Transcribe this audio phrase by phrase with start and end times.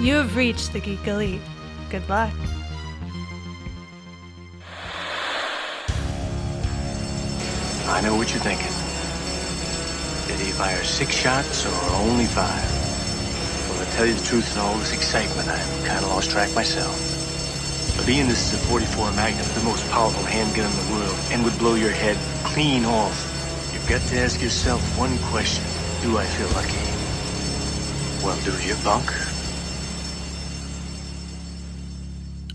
[0.00, 1.42] You have reached the Geek Elite.
[1.90, 2.32] Good luck.
[7.84, 8.72] I know what you're thinking.
[10.26, 12.64] Did he fire six shots or only five?
[13.68, 16.48] Well, to tell you the truth, in all this excitement, I've kind of lost track
[16.54, 16.96] myself.
[17.98, 21.44] But being this is a 44 Magnum, the most powerful handgun in the world, and
[21.44, 22.16] would blow your head
[22.48, 23.20] clean off,
[23.74, 25.62] you've got to ask yourself one question.
[26.00, 26.80] Do I feel lucky?
[28.24, 29.29] Well, do you, Bunk?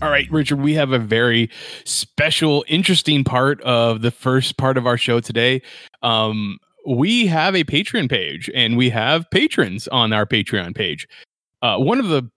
[0.02, 1.48] All right, Richard, we have a very
[1.84, 5.62] special, interesting part of the first part of our show today.
[6.02, 11.08] Um, we have a Patreon page and we have patrons on our Patreon page.
[11.62, 12.30] Uh, one of the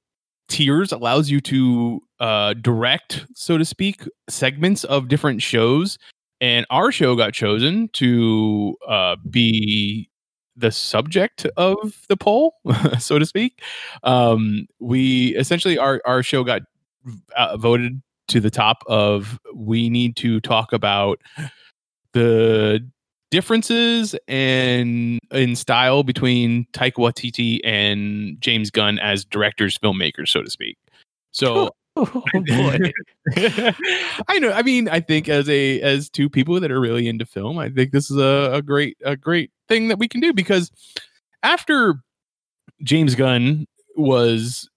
[0.48, 5.98] tiers allows you to uh, direct, so to speak, segments of different shows.
[6.40, 10.10] And our show got chosen to uh, be
[10.56, 12.56] the subject of the poll,
[13.00, 13.62] so to speak.
[14.04, 16.62] Um, we essentially, our, our show got
[17.36, 21.20] uh, voted to the top of we need to talk about
[22.14, 22.88] the
[23.32, 30.50] differences and in style between Taika Waititi and James Gunn as directors, filmmakers, so to
[30.50, 30.78] speak.
[31.32, 32.92] So Oh boy.
[34.28, 34.52] I know.
[34.52, 37.70] I mean, I think as a as two people that are really into film, I
[37.70, 40.72] think this is a, a great a great thing that we can do because
[41.44, 41.96] after
[42.84, 43.66] James Gunn
[43.98, 44.70] was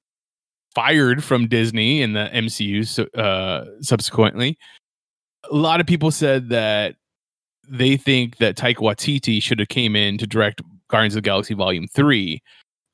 [0.75, 4.59] fired from Disney and the MCU so, uh, subsequently,
[5.51, 6.97] a lot of people said that
[7.69, 11.55] they think that Taika Waititi should have came in to direct Guardians of the Galaxy
[11.55, 12.43] Volume Three,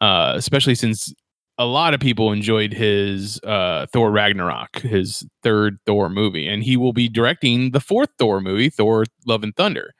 [0.01, 1.13] uh, especially since
[1.59, 6.77] a lot of people enjoyed his uh, Thor Ragnarok, his third Thor movie, and he
[6.77, 9.95] will be directing the fourth Thor movie, Thor: Love and Thunder.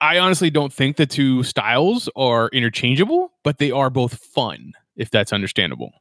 [0.00, 5.10] I honestly don't think the two styles are interchangeable, but they are both fun, if
[5.10, 5.92] that's understandable.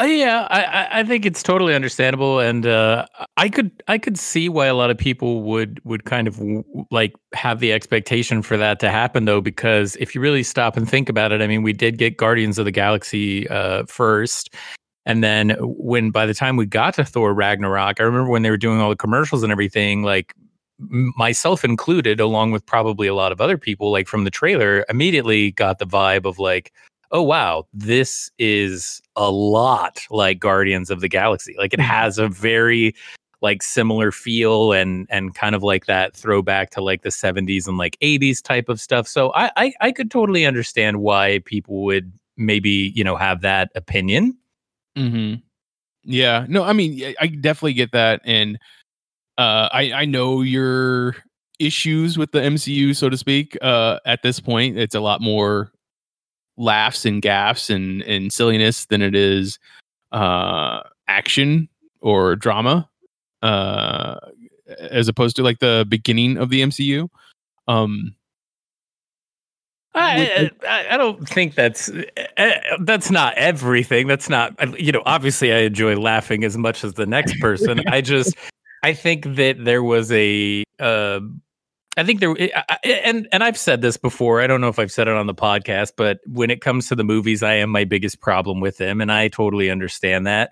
[0.00, 3.04] Uh, yeah, I, I- I think it's totally understandable, and uh,
[3.36, 6.64] I could I could see why a lot of people would would kind of w-
[6.90, 10.88] like have the expectation for that to happen, though, because if you really stop and
[10.88, 14.54] think about it, I mean, we did get Guardians of the Galaxy uh, first,
[15.06, 18.50] and then when by the time we got to Thor Ragnarok, I remember when they
[18.50, 20.34] were doing all the commercials and everything, like
[20.78, 25.52] myself included, along with probably a lot of other people, like from the trailer, immediately
[25.52, 26.72] got the vibe of like
[27.12, 31.54] oh wow, this is a lot like Guardians of the Galaxy.
[31.58, 32.94] Like it has a very
[33.42, 37.78] like similar feel and and kind of like that throwback to like the 70s and
[37.78, 39.06] like 80s type of stuff.
[39.06, 43.70] So I I, I could totally understand why people would maybe, you know, have that
[43.74, 44.36] opinion.
[44.96, 45.40] Mm-hmm.
[46.04, 46.46] Yeah.
[46.48, 48.58] No, I mean, I- I definitely get that, and
[49.38, 51.16] uh, I I know your
[51.58, 53.56] issues with the MCU, so to speak.
[53.62, 55.72] Uh, at this point, it's a lot more
[56.56, 59.58] laughs and gaffs and and silliness than it is
[60.12, 61.68] uh, action
[62.00, 62.88] or drama,
[63.42, 64.16] uh,
[64.90, 67.08] as opposed to like the beginning of the MCU.
[67.68, 68.14] Um,
[69.96, 72.50] I, I I don't think that's uh,
[72.82, 74.06] that's not everything.
[74.06, 75.02] That's not you know.
[75.06, 77.80] Obviously, I enjoy laughing as much as the next person.
[77.88, 78.36] I just
[78.82, 80.64] I think that there was a.
[80.78, 81.20] Uh,
[81.96, 82.34] I think there
[82.84, 84.42] and and I've said this before.
[84.42, 86.94] I don't know if I've said it on the podcast, but when it comes to
[86.94, 90.50] the movies, I am my biggest problem with them, and I totally understand that.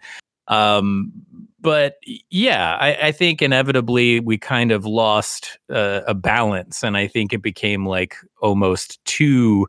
[0.48, 1.12] Um,
[1.60, 1.96] but
[2.30, 7.32] yeah, I, I think inevitably we kind of lost uh, a balance, and I think
[7.32, 9.66] it became like almost too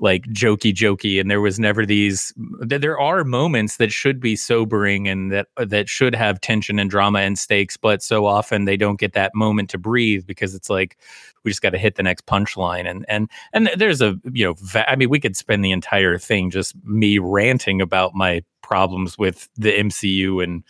[0.00, 2.32] like jokey jokey and there was never these
[2.68, 6.78] th- there are moments that should be sobering and that uh, that should have tension
[6.78, 10.54] and drama and stakes but so often they don't get that moment to breathe because
[10.54, 10.96] it's like
[11.44, 14.54] we just got to hit the next punchline and and and there's a you know
[14.58, 19.18] va- i mean we could spend the entire thing just me ranting about my problems
[19.18, 20.62] with the mcu and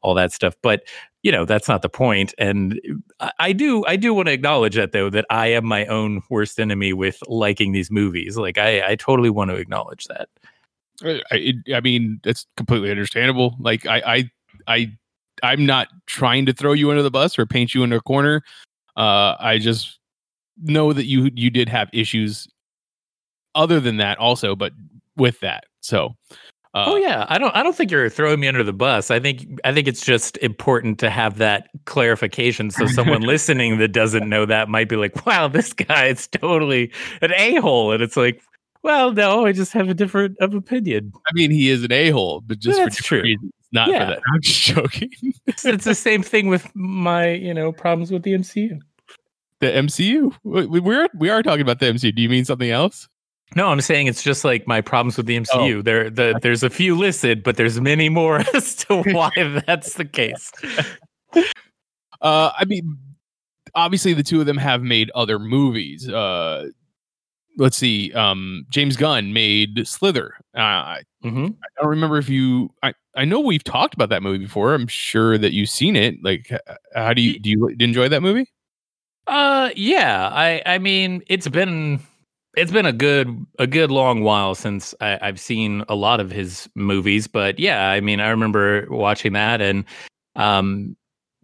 [0.00, 0.82] all that stuff but
[1.22, 2.80] you know that's not the point and
[3.38, 6.58] I, do i do want to acknowledge that though that i am my own worst
[6.58, 10.28] enemy with liking these movies like i i totally want to acknowledge that
[11.04, 13.56] I, I- I mean, it's completely understandable.
[13.58, 14.30] Like I, I,
[14.68, 14.92] I,
[15.42, 18.42] I'm not trying to throw you under the bus or paint you in a corner.
[18.96, 19.98] Uh, I just
[20.62, 22.46] know that you you did have issues
[23.54, 24.72] other than that also, but
[25.16, 25.64] with that.
[25.80, 26.14] So,
[26.74, 29.20] uh, oh yeah i don't i don't think you're throwing me under the bus i
[29.20, 34.28] think i think it's just important to have that clarification so someone listening that doesn't
[34.28, 36.90] know that might be like wow this guy is totally
[37.20, 38.42] an a-hole and it's like
[38.82, 42.10] well no i just have a different of opinion I mean, he is an a
[42.10, 43.22] hole, but just for true.
[43.22, 44.00] reasons, not Yeah.
[44.00, 44.22] for that.
[44.34, 45.10] I'm just joking.
[45.46, 48.78] it's, it's the same thing with my you know problems with the mcu
[49.60, 50.34] the MCU.
[50.42, 52.12] We, we- we're we are talking about the MCU.
[52.14, 53.08] Do you mean something else?
[53.54, 55.78] No, I'm saying it's just like my problems with the MCU.
[55.78, 55.82] Oh.
[55.82, 59.30] There, the, there's a few listed, but there's many more as to why
[59.66, 60.50] that's the case.
[62.20, 62.96] Uh, I mean,
[63.74, 66.08] obviously the two of them have made other movies.
[66.08, 66.68] Uh,
[67.58, 68.12] let's see.
[68.12, 70.34] Um, James Gunn made Slither.
[70.56, 72.72] Uh, I hmm I don't remember if you.
[72.80, 74.72] I I know we've talked about that movie before.
[74.72, 76.22] I'm sure that you've seen it.
[76.22, 76.48] Like,
[76.94, 78.46] how do you do you enjoy that movie?
[79.26, 80.28] Uh, yeah.
[80.32, 82.00] I, I mean, it's been,
[82.54, 86.30] it's been a good, a good long while since I, I've seen a lot of
[86.30, 87.26] his movies.
[87.26, 89.84] But yeah, I mean, I remember watching that, and
[90.36, 90.96] um,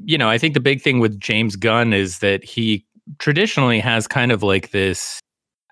[0.05, 2.87] you know, I think the big thing with James Gunn is that he
[3.19, 5.21] traditionally has kind of like this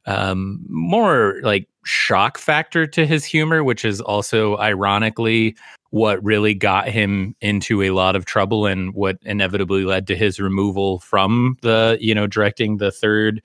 [0.06, 5.56] um more like shock factor to his humor which is also ironically
[5.90, 10.40] what really got him into a lot of trouble and what inevitably led to his
[10.40, 13.42] removal from the you know directing the third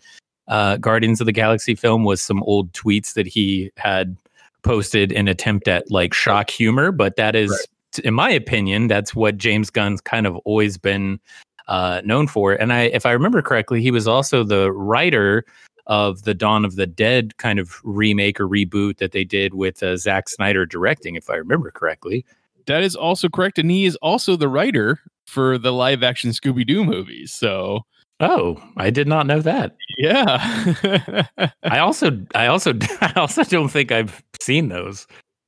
[0.52, 4.16] uh Guardians of the Galaxy film was some old tweets that he had
[4.62, 9.16] posted in attempt at like shock humor but that is t- in my opinion that's
[9.16, 11.20] what James Gunn's kind of always been
[11.68, 15.44] uh known for and I if I remember correctly he was also the writer
[15.88, 19.82] of the Dawn of the Dead kind of remake or reboot that they did with
[19.84, 22.26] uh, Zack Snyder directing, if I remember correctly.
[22.68, 26.66] That is also correct, and he is also the writer for the live action Scooby
[26.66, 27.34] Doo movies.
[27.34, 27.82] So
[28.22, 29.76] Oh, I did not know that.
[29.98, 31.26] yeah.
[31.64, 35.08] I also, I also, I also don't think I've seen those.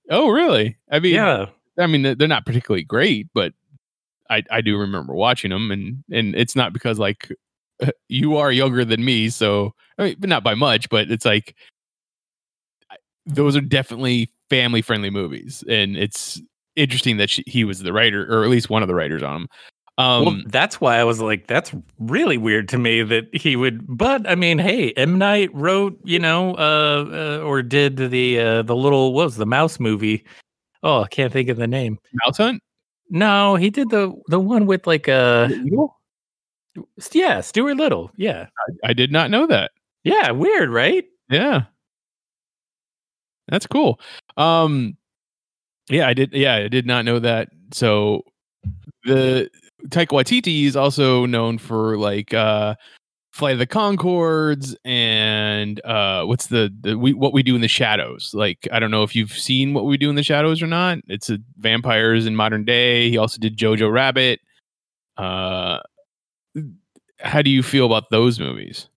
[0.09, 0.75] oh really?
[0.91, 1.45] I mean, Yeah,
[1.77, 3.53] I mean they're not particularly great, but
[4.29, 7.29] I I do remember watching them, and and it's not because like
[7.81, 11.25] uh, you are younger than me, so I mean, but not by much, but it's
[11.25, 11.55] like
[13.25, 16.41] those are definitely family friendly movies, and it's
[16.75, 19.33] interesting that she, he was the writer, or at least one of the writers on
[19.41, 19.47] them.
[19.97, 23.85] Um, well, that's why I was like, that's really weird to me that he would.
[23.87, 28.61] But I mean, hey, M Night wrote, you know, uh, uh or did the uh,
[28.63, 30.25] the little what was the mouse movie?
[30.81, 31.99] Oh, I can't think of the name.
[32.25, 32.61] Mouse Hunt.
[33.09, 35.49] No, he did the the one with like uh
[37.11, 38.11] yeah, Stuart Little.
[38.17, 38.47] Yeah.
[38.83, 39.71] I did not know that.
[40.03, 41.05] Yeah, weird, right?
[41.29, 41.65] Yeah.
[43.47, 43.99] That's cool.
[44.37, 44.97] Um
[45.89, 47.49] yeah, I did yeah, I did not know that.
[47.71, 48.23] So
[49.03, 49.49] the
[49.89, 52.75] Taika Waititi is also known for like uh
[53.31, 57.67] Flight of the Conchords and uh what's the, the we what we do in the
[57.67, 58.31] shadows.
[58.33, 60.99] Like I don't know if you've seen what we do in the shadows or not.
[61.07, 63.09] It's a vampires in modern day.
[63.09, 64.39] He also did Jojo Rabbit.
[65.17, 65.79] Uh
[67.19, 68.87] how do you feel about those movies?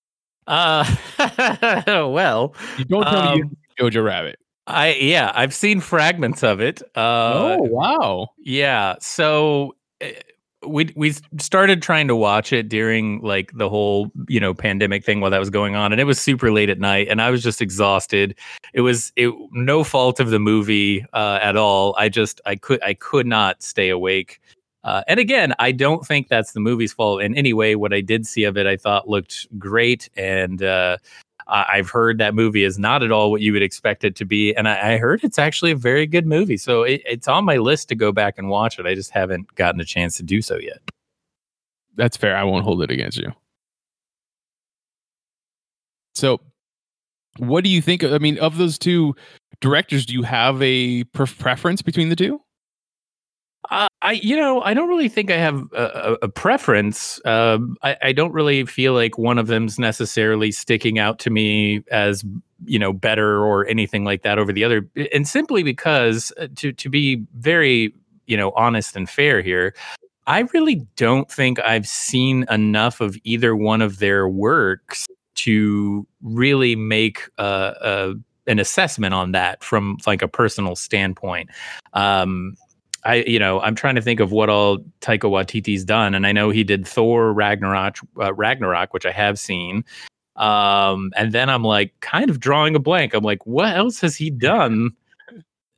[0.47, 0.85] Uh
[1.87, 3.59] well, You don't tell me Um, haven't
[3.95, 4.39] Jojo Rabbit.
[4.67, 6.83] I yeah, I've seen fragments of it.
[6.95, 8.29] Uh oh wow.
[8.39, 10.13] yeah, so eh,
[10.67, 15.21] we we started trying to watch it during like the whole, you know, pandemic thing
[15.21, 17.43] while that was going on and it was super late at night and I was
[17.43, 18.35] just exhausted.
[18.73, 21.95] It was it no fault of the movie uh at all.
[21.99, 24.41] I just I could I could not stay awake.
[24.87, 27.75] Uh, and again, I don't think that's the movie's fault in any way.
[27.75, 30.99] What I did see of it, I thought looked great, and uh,
[31.49, 34.25] I- I've heard that movie is not at all what you would expect it to
[34.25, 34.55] be.
[34.55, 37.57] And I, I heard it's actually a very good movie, so it, it's on my
[37.57, 38.87] list to go back and watch it.
[38.87, 40.79] I just haven't gotten a chance to do so yet.
[41.95, 42.37] That's fair.
[42.37, 43.33] I won't hold it against you.
[46.15, 46.41] So,
[47.39, 48.03] what do you think?
[48.05, 49.15] I mean, of those two
[49.61, 52.41] directors, do you have a pref- preference between the two?
[53.71, 57.21] Uh, I, you know, I don't really think I have a, a, a preference.
[57.25, 61.83] Um, I, I don't really feel like one of them's necessarily sticking out to me
[61.91, 62.25] as,
[62.65, 64.89] you know, better or anything like that over the other.
[65.13, 67.93] And simply because, uh, to to be very,
[68.27, 69.75] you know, honest and fair here,
[70.27, 75.07] I really don't think I've seen enough of either one of their works
[75.37, 78.15] to really make uh, uh,
[78.47, 81.51] an assessment on that from like a personal standpoint.
[81.93, 82.57] Um,
[83.07, 86.33] I, you know, I'm trying to think of what all Taika Waititi's done, and I
[86.33, 89.85] know he did Thor Ragnarok, uh, Ragnarok, which I have seen.
[90.35, 93.15] Um, and then I'm like, kind of drawing a blank.
[93.15, 94.91] I'm like, what else has he done?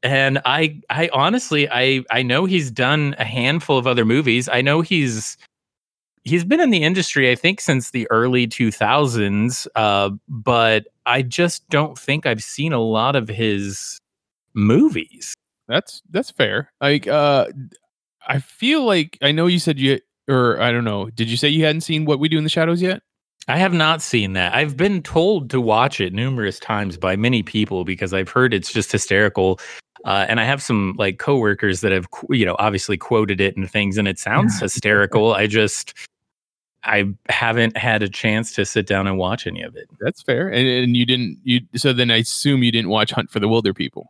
[0.03, 4.49] And I, I honestly, I, I know he's done a handful of other movies.
[4.49, 5.37] I know he's,
[6.25, 9.67] he's been in the industry, I think, since the early 2000s.
[9.75, 13.99] Uh, but I just don't think I've seen a lot of his
[14.55, 15.35] movies.
[15.69, 16.73] That's that's fair.
[16.81, 17.47] Like, uh,
[18.27, 21.11] I feel like I know you said you, or I don't know.
[21.11, 23.03] Did you say you hadn't seen What We Do in the Shadows yet?
[23.49, 24.55] I have not seen that.
[24.55, 28.73] I've been told to watch it numerous times by many people because I've heard it's
[28.73, 29.59] just hysterical.
[30.05, 33.69] Uh, and I have some like coworkers that have, you know, obviously quoted it and
[33.71, 35.33] things, and it sounds hysterical.
[35.33, 35.95] I just,
[36.85, 39.89] I haven't had a chance to sit down and watch any of it.
[39.99, 40.49] That's fair.
[40.49, 43.49] And, and you didn't you so then I assume you didn't watch Hunt for the
[43.49, 44.05] Wilderpeople.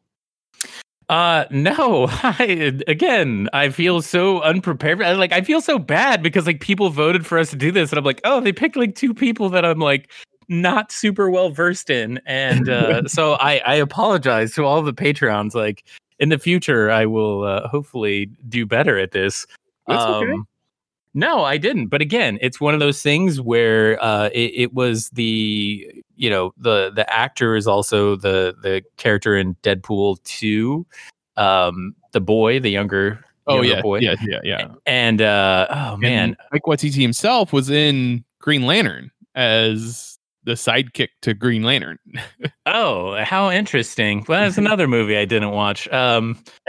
[1.08, 2.06] Uh no.
[2.22, 5.02] I again, I feel so unprepared.
[5.02, 7.90] I, like I feel so bad because like people voted for us to do this
[7.90, 10.10] and I'm like, "Oh, they picked like two people that I'm like
[10.48, 15.54] not super well versed in." And uh so I I apologize to all the Patreons
[15.54, 15.84] like
[16.18, 19.46] in the future I will uh, hopefully do better at this.
[19.86, 20.32] That's okay.
[20.32, 20.46] Um,
[21.14, 21.86] no, I didn't.
[21.86, 26.52] But again, it's one of those things where uh, it, it was the you know
[26.58, 30.86] the the actor is also the the character in Deadpool two,
[31.36, 33.24] um, the boy, the younger.
[33.46, 33.98] Oh younger yeah, boy.
[34.00, 34.68] yeah, yeah, yeah.
[34.84, 41.08] And uh, oh man, And Mike Waititi himself was in Green Lantern as the sidekick
[41.22, 41.98] to Green Lantern.
[42.66, 44.24] oh, how interesting.
[44.28, 45.88] Well, that's another movie I didn't watch.
[45.88, 46.42] Um,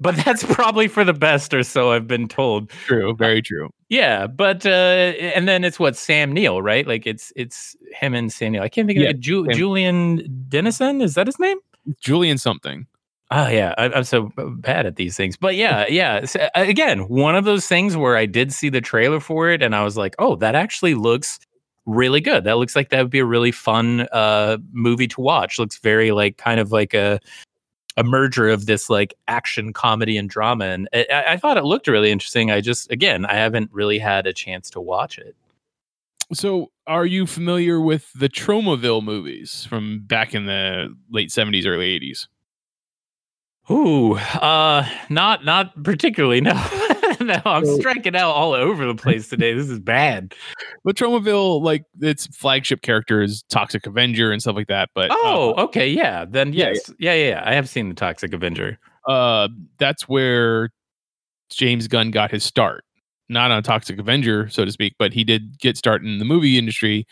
[0.00, 2.70] but that's probably for the best, or so I've been told.
[2.70, 3.70] true, very true.
[3.88, 6.86] Yeah, but uh, and then it's what Sam Neill, right?
[6.86, 8.62] Like it's it's him and Sam Neill.
[8.62, 9.20] I can't think of Yeah, it.
[9.20, 11.58] Ju- Julian Dennison is that his name?
[12.00, 12.86] Julian something.
[13.32, 15.36] Oh yeah, I, I'm so bad at these things.
[15.36, 16.24] But yeah, yeah.
[16.24, 19.62] So, uh, again, one of those things where I did see the trailer for it,
[19.62, 21.38] and I was like, oh, that actually looks
[21.86, 22.44] really good.
[22.44, 25.58] That looks like that would be a really fun uh, movie to watch.
[25.58, 27.20] Looks very like kind of like a
[28.00, 31.86] a merger of this like action comedy and drama, and I, I- thought it looked
[31.86, 32.50] really interesting.
[32.50, 35.36] I just again, I haven't really had a chance to watch it.
[36.32, 41.98] So, are you familiar with the Tromaville movies from back in the late 70s, early
[42.00, 42.28] 80s?
[43.70, 46.40] Ooh, uh, not not particularly.
[46.40, 46.52] No,
[47.44, 49.54] no, I'm So- striking out all over the place today.
[49.54, 50.34] This is bad.
[50.84, 54.90] But Tromaville, like its flagship character is Toxic Avenger and stuff like that.
[54.94, 56.24] But Oh, okay, yeah.
[56.28, 57.42] Then yeah, yes, yeah, yeah, yeah.
[57.44, 58.78] I have seen the Toxic Avenger.
[59.08, 60.70] uh, uh, that's where
[61.50, 62.84] James Gunn got his start.
[63.28, 66.58] Not on Toxic Avenger, so to speak, but he did get started in the movie
[66.58, 67.06] industry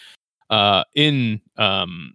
[0.50, 2.12] uh, in um,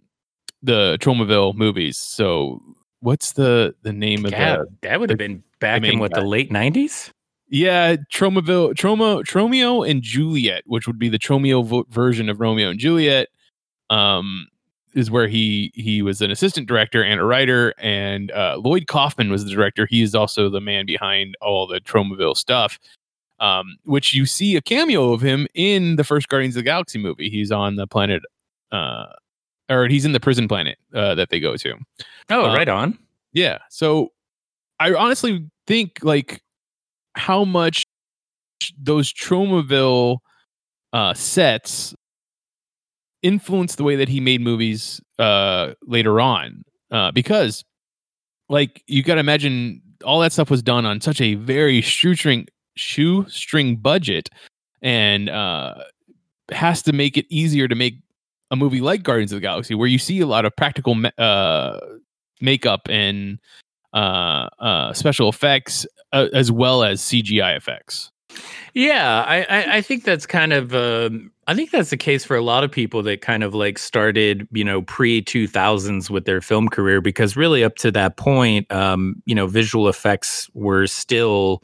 [0.62, 1.96] the Tromaville movies.
[1.96, 2.60] So,
[3.00, 6.20] what's the the name of Yeah, the that would have been back in what guy.
[6.20, 7.10] the late '90s.
[7.54, 12.68] Yeah, Tromaville, Tromo, Tromeo and Juliet, which would be the Tromeo vo- version of Romeo
[12.70, 13.28] and Juliet,
[13.90, 14.48] um,
[14.94, 19.30] is where he he was an assistant director and a writer, and uh, Lloyd Kaufman
[19.30, 19.86] was the director.
[19.86, 22.76] He is also the man behind all the Tromaville stuff,
[23.38, 26.98] um, which you see a cameo of him in the first Guardians of the Galaxy
[26.98, 27.30] movie.
[27.30, 28.22] He's on the planet,
[28.72, 29.06] uh,
[29.68, 31.76] or he's in the prison planet uh, that they go to.
[32.30, 32.98] Oh, Uh, right on.
[33.32, 33.58] Yeah.
[33.70, 34.10] So
[34.80, 36.42] I honestly think like
[37.16, 37.84] how much
[38.78, 40.18] those Tromaville
[40.92, 41.94] uh, sets
[43.22, 46.62] influenced the way that he made movies uh, later on.
[46.90, 47.64] Uh, because
[48.48, 52.46] like you got to imagine all that stuff was done on such a very shoestring
[52.76, 54.28] shoestring budget
[54.82, 55.74] and uh,
[56.50, 57.94] has to make it easier to make
[58.50, 61.08] a movie like Guardians of the Galaxy where you see a lot of practical ma-
[61.18, 61.80] uh,
[62.40, 63.38] makeup and
[63.94, 68.10] uh, uh, special effects uh, as well as CGI effects.
[68.74, 72.36] Yeah, I, I, I think that's kind of um, I think that's the case for
[72.36, 76.24] a lot of people that kind of like started, you know, pre two thousands with
[76.24, 80.86] their film career because really up to that point, um, you know, visual effects were
[80.88, 81.62] still,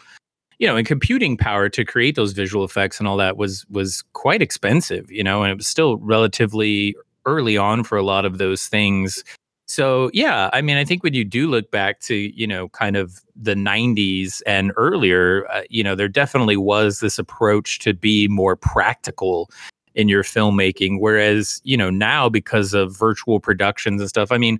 [0.58, 4.04] you know, and computing power to create those visual effects and all that was was
[4.12, 6.94] quite expensive, you know, and it was still relatively
[7.26, 9.24] early on for a lot of those things.
[9.70, 12.96] So yeah, I mean, I think when you do look back to you know kind
[12.96, 18.26] of the '90s and earlier, uh, you know, there definitely was this approach to be
[18.26, 19.48] more practical
[19.94, 20.98] in your filmmaking.
[20.98, 24.58] Whereas you know now because of virtual productions and stuff, I mean,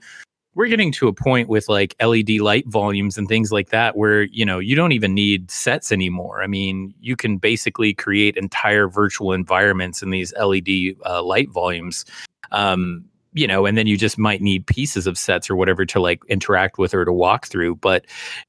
[0.55, 4.23] we're getting to a point with like LED light volumes and things like that where
[4.23, 6.41] you know you don't even need sets anymore.
[6.41, 12.05] I mean, you can basically create entire virtual environments in these LED uh, light volumes.
[12.53, 16.01] Um, you know, and then you just might need pieces of sets or whatever to
[16.01, 17.77] like interact with or to walk through.
[17.77, 18.07] But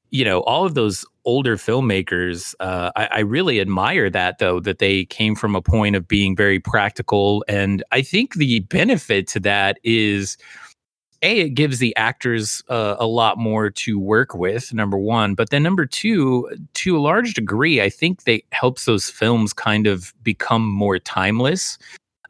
[0.09, 4.79] you know, all of those older filmmakers, uh, I, I really admire that though, that
[4.79, 7.45] they came from a point of being very practical.
[7.47, 10.37] And I think the benefit to that is
[11.21, 15.49] a it gives the actors uh, a lot more to work with number one but
[15.49, 20.13] then number two to a large degree i think they helps those films kind of
[20.23, 21.77] become more timeless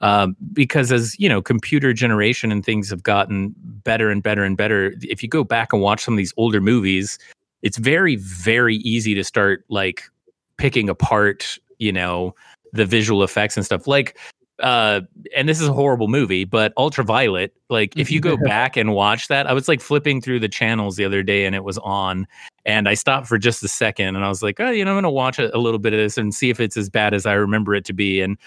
[0.01, 4.57] um, because as you know computer generation and things have gotten better and better and
[4.57, 7.17] better if you go back and watch some of these older movies
[7.61, 10.03] it's very very easy to start like
[10.57, 12.35] picking apart you know
[12.73, 14.17] the visual effects and stuff like
[14.61, 15.01] uh,
[15.35, 19.27] and this is a horrible movie, but Ultraviolet, like if you go back and watch
[19.27, 22.27] that, I was like flipping through the channels the other day and it was on,
[22.65, 24.97] and I stopped for just a second and I was like, oh, you know, I'm
[24.97, 27.25] gonna watch a, a little bit of this and see if it's as bad as
[27.25, 28.21] I remember it to be.
[28.21, 28.37] And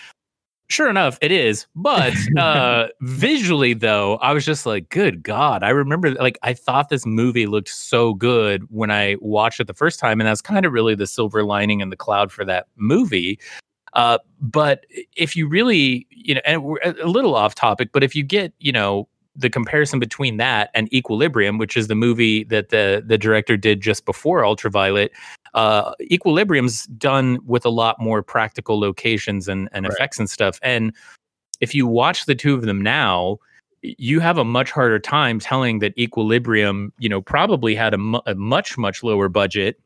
[0.69, 1.67] sure enough, it is.
[1.75, 5.63] But uh, visually, though, I was just like, good God.
[5.63, 9.75] I remember, like, I thought this movie looked so good when I watched it the
[9.75, 10.21] first time.
[10.21, 13.39] And that's kind of really the silver lining in the cloud for that movie.
[13.95, 18.17] Uh, but if you really, you know, and we're a little off topic, but if
[18.17, 22.69] you get, you know, the comparison between that and Equilibrium, which is the movie that
[22.69, 25.13] the the director did just before Ultraviolet,
[25.55, 29.93] uh, Equilibrium's done with a lot more practical locations and, and right.
[29.93, 30.59] effects and stuff.
[30.63, 30.93] And
[31.61, 33.39] if you watch the two of them now,
[33.83, 38.21] you have a much harder time telling that Equilibrium, you know, probably had a, mu-
[38.27, 39.81] a much much lower budget.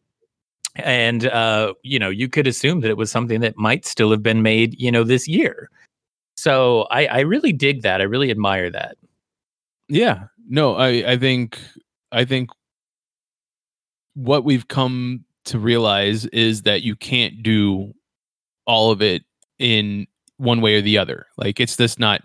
[0.76, 4.22] And uh, you know you could assume that it was something that might still have
[4.22, 5.70] been made you know this year.
[6.36, 8.00] So i i really dig that.
[8.00, 8.96] I really admire that.
[9.88, 10.24] Yeah.
[10.48, 11.58] No i i think
[12.12, 12.50] i think
[14.14, 17.92] what we've come to realize is that you can't do
[18.66, 19.22] all of it
[19.58, 22.22] in one way or the other like it's just not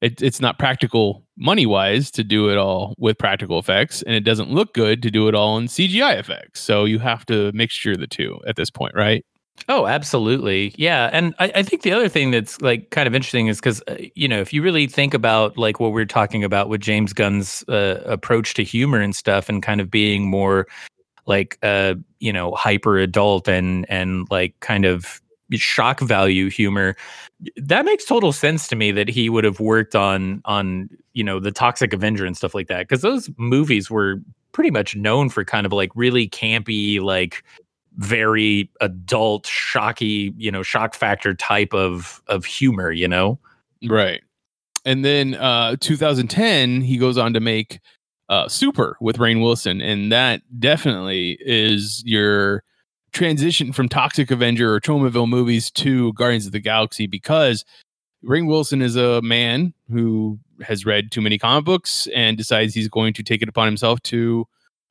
[0.00, 4.24] it, it's not practical money wise to do it all with practical effects and it
[4.24, 7.96] doesn't look good to do it all in cgi effects so you have to mixture
[7.96, 9.24] the two at this point right
[9.68, 10.74] Oh, absolutely.
[10.76, 11.10] Yeah.
[11.12, 13.96] And I, I, think the other thing that's like kind of interesting is because, uh,
[14.14, 17.64] you know, if you really think about like what we're talking about with James Gunn's
[17.68, 20.66] uh, approach to humor and stuff and kind of being more
[21.26, 25.20] like, uh, you know, hyper adult and, and like kind of
[25.52, 26.96] shock value humor
[27.56, 31.38] that makes total sense to me that he would have worked on on you know
[31.38, 34.20] the toxic avenger and stuff like that because those movies were
[34.52, 37.44] pretty much known for kind of like really campy like
[37.96, 43.38] very adult shocky you know shock factor type of of humor you know?
[43.86, 44.22] Right.
[44.84, 47.80] And then uh 2010 he goes on to make
[48.28, 52.62] uh super with rainn wilson and that definitely is your
[53.14, 57.64] transition from Toxic Avenger or Tromaville movies to Guardians of the Galaxy because
[58.24, 62.88] Rainn Wilson is a man who has read too many comic books and decides he's
[62.88, 64.46] going to take it upon himself to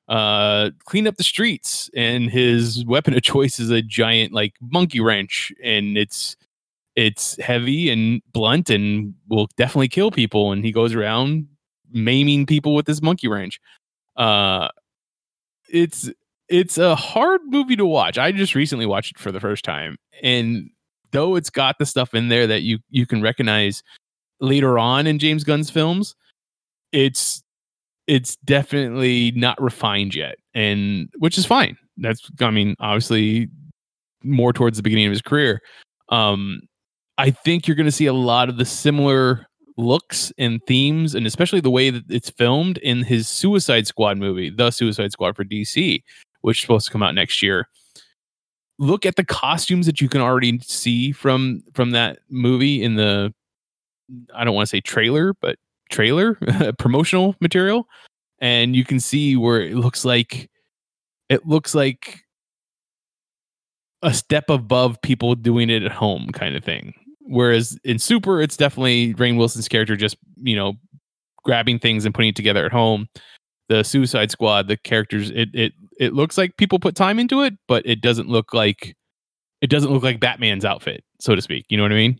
[0.07, 1.89] uh, clean up the streets.
[1.95, 6.35] And his weapon of choice is a giant like monkey wrench, and it's
[6.95, 10.51] it's heavy and blunt and will definitely kill people.
[10.51, 11.47] And he goes around
[11.93, 13.59] maiming people with this monkey wrench.
[14.15, 14.67] Uh,
[15.69, 16.09] it's
[16.49, 18.17] it's a hard movie to watch.
[18.17, 20.69] I just recently watched it for the first time, and
[21.11, 23.81] though it's got the stuff in there that you you can recognize
[24.39, 26.15] later on in James Gunn's films,
[26.91, 27.41] it's
[28.07, 31.77] it's definitely not refined yet, and which is fine.
[31.97, 33.49] That's I mean, obviously
[34.23, 35.61] more towards the beginning of his career.
[36.09, 36.61] Um,
[37.17, 39.45] I think you're going to see a lot of the similar
[39.77, 44.49] looks and themes, and especially the way that it's filmed in his Suicide Squad movie,
[44.49, 46.03] The Suicide Squad for DC,
[46.41, 47.67] which is supposed to come out next year.
[48.79, 53.33] Look at the costumes that you can already see from from that movie in the
[54.33, 55.57] I don't want to say trailer, but
[55.89, 56.35] trailer
[56.79, 57.87] promotional material
[58.43, 60.49] and you can see where it looks like
[61.29, 62.25] it looks like
[64.01, 66.93] a step above people doing it at home kind of thing.
[67.25, 70.73] Whereas in Super, it's definitely Rainn Wilson's character just, you know,
[71.43, 73.07] grabbing things and putting it together at home.
[73.69, 77.53] The Suicide Squad, the characters, it it it looks like people put time into it,
[77.67, 78.95] but it doesn't look like
[79.61, 81.65] it doesn't look like Batman's outfit, so to speak.
[81.69, 82.19] You know what I mean?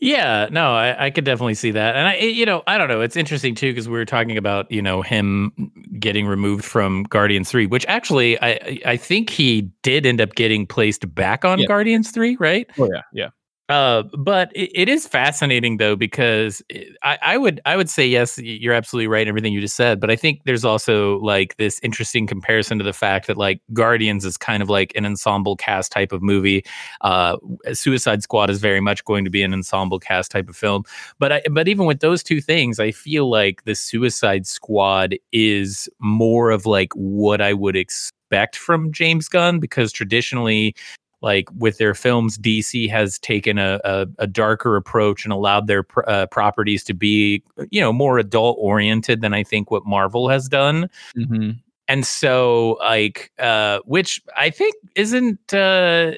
[0.00, 3.02] Yeah, no, I, I could definitely see that, and I, you know, I don't know.
[3.02, 5.52] It's interesting too because we were talking about you know him
[5.98, 10.66] getting removed from Guardians Three, which actually I I think he did end up getting
[10.66, 11.66] placed back on yeah.
[11.66, 12.68] Guardians Three, right?
[12.78, 13.28] Oh yeah, yeah.
[13.68, 16.62] Uh, but it, it is fascinating though because
[17.02, 20.00] I, I, would I would say yes, you're absolutely right in everything you just said.
[20.00, 24.24] But I think there's also like this interesting comparison to the fact that like Guardians
[24.24, 26.64] is kind of like an ensemble cast type of movie.
[27.02, 27.36] Uh,
[27.72, 30.84] Suicide Squad is very much going to be an ensemble cast type of film.
[31.18, 35.88] But I, but even with those two things, I feel like the Suicide Squad is
[36.00, 40.74] more of like what I would expect from James Gunn because traditionally
[41.22, 45.82] like with their films dc has taken a, a, a darker approach and allowed their
[45.82, 50.28] pr- uh, properties to be you know more adult oriented than i think what marvel
[50.28, 50.88] has done.
[51.16, 51.52] Mm-hmm.
[51.88, 56.12] and so like uh which i think isn't uh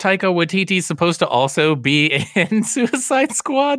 [0.00, 3.78] taika waititi supposed to also be in suicide squad?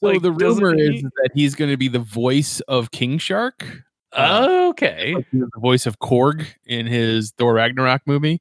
[0.00, 3.64] So like, the rumor is that he's going to be the voice of king shark.
[4.12, 5.14] Uh, okay.
[5.32, 8.40] the voice of korg in his thor ragnarok movie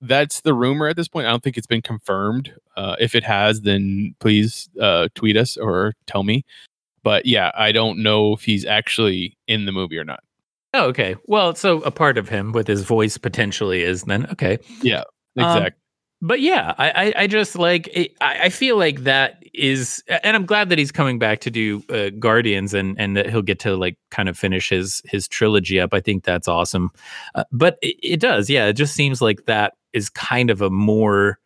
[0.00, 1.26] that's the rumor at this point.
[1.26, 2.54] I don't think it's been confirmed.
[2.76, 6.44] Uh, if it has, then please uh, tweet us or tell me.
[7.02, 10.22] But yeah, I don't know if he's actually in the movie or not.
[10.72, 11.16] Oh, okay.
[11.26, 14.58] Well, so a part of him with his voice potentially is then okay.
[14.82, 15.04] Yeah,
[15.36, 15.66] exactly.
[15.66, 15.72] Um,
[16.22, 20.78] but yeah, I, I, just like I feel like that is, and I'm glad that
[20.78, 24.28] he's coming back to do uh, Guardians and and that he'll get to like kind
[24.28, 25.94] of finish his his trilogy up.
[25.94, 26.90] I think that's awesome.
[27.34, 28.66] Uh, but it, it does, yeah.
[28.66, 31.38] It just seems like that is kind of a more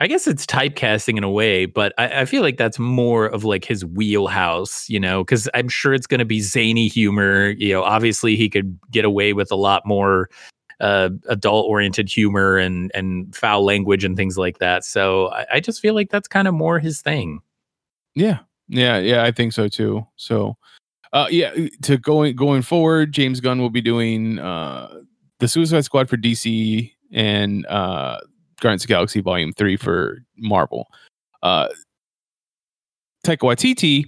[0.00, 3.44] I guess it's typecasting in a way, but I, I, feel like that's more of
[3.44, 7.50] like his wheelhouse, you know, because I'm sure it's going to be zany humor.
[7.50, 10.28] You know, obviously he could get away with a lot more
[10.82, 14.84] uh, adult oriented humor and and foul language and things like that.
[14.84, 17.40] So I, I just feel like that's kind of more his thing.
[18.14, 19.22] Yeah, yeah, yeah.
[19.22, 20.06] I think so too.
[20.16, 20.56] So,
[21.12, 25.00] uh, yeah, to going going forward, James Gunn will be doing uh,
[25.38, 28.18] the Suicide Squad for DC and uh,
[28.60, 30.88] Guardians of Galaxy Volume Three for Marvel.
[31.42, 31.68] Uh,
[33.24, 34.06] Taika Waititi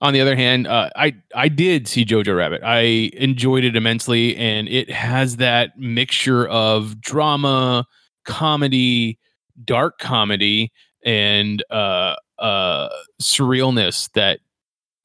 [0.00, 2.62] on the other hand, uh, I I did see Jojo Rabbit.
[2.64, 7.86] I enjoyed it immensely, and it has that mixture of drama,
[8.24, 9.18] comedy,
[9.64, 10.72] dark comedy,
[11.04, 12.88] and uh, uh,
[13.20, 14.40] surrealness that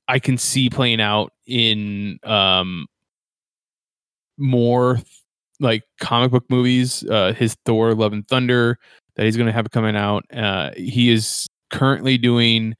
[0.07, 2.87] I can see playing out in um,
[4.37, 4.99] more
[5.59, 7.03] like comic book movies.
[7.03, 8.79] Uh, his Thor: Love and Thunder
[9.17, 10.23] that he's going to have coming out.
[10.33, 12.75] Uh, he is currently doing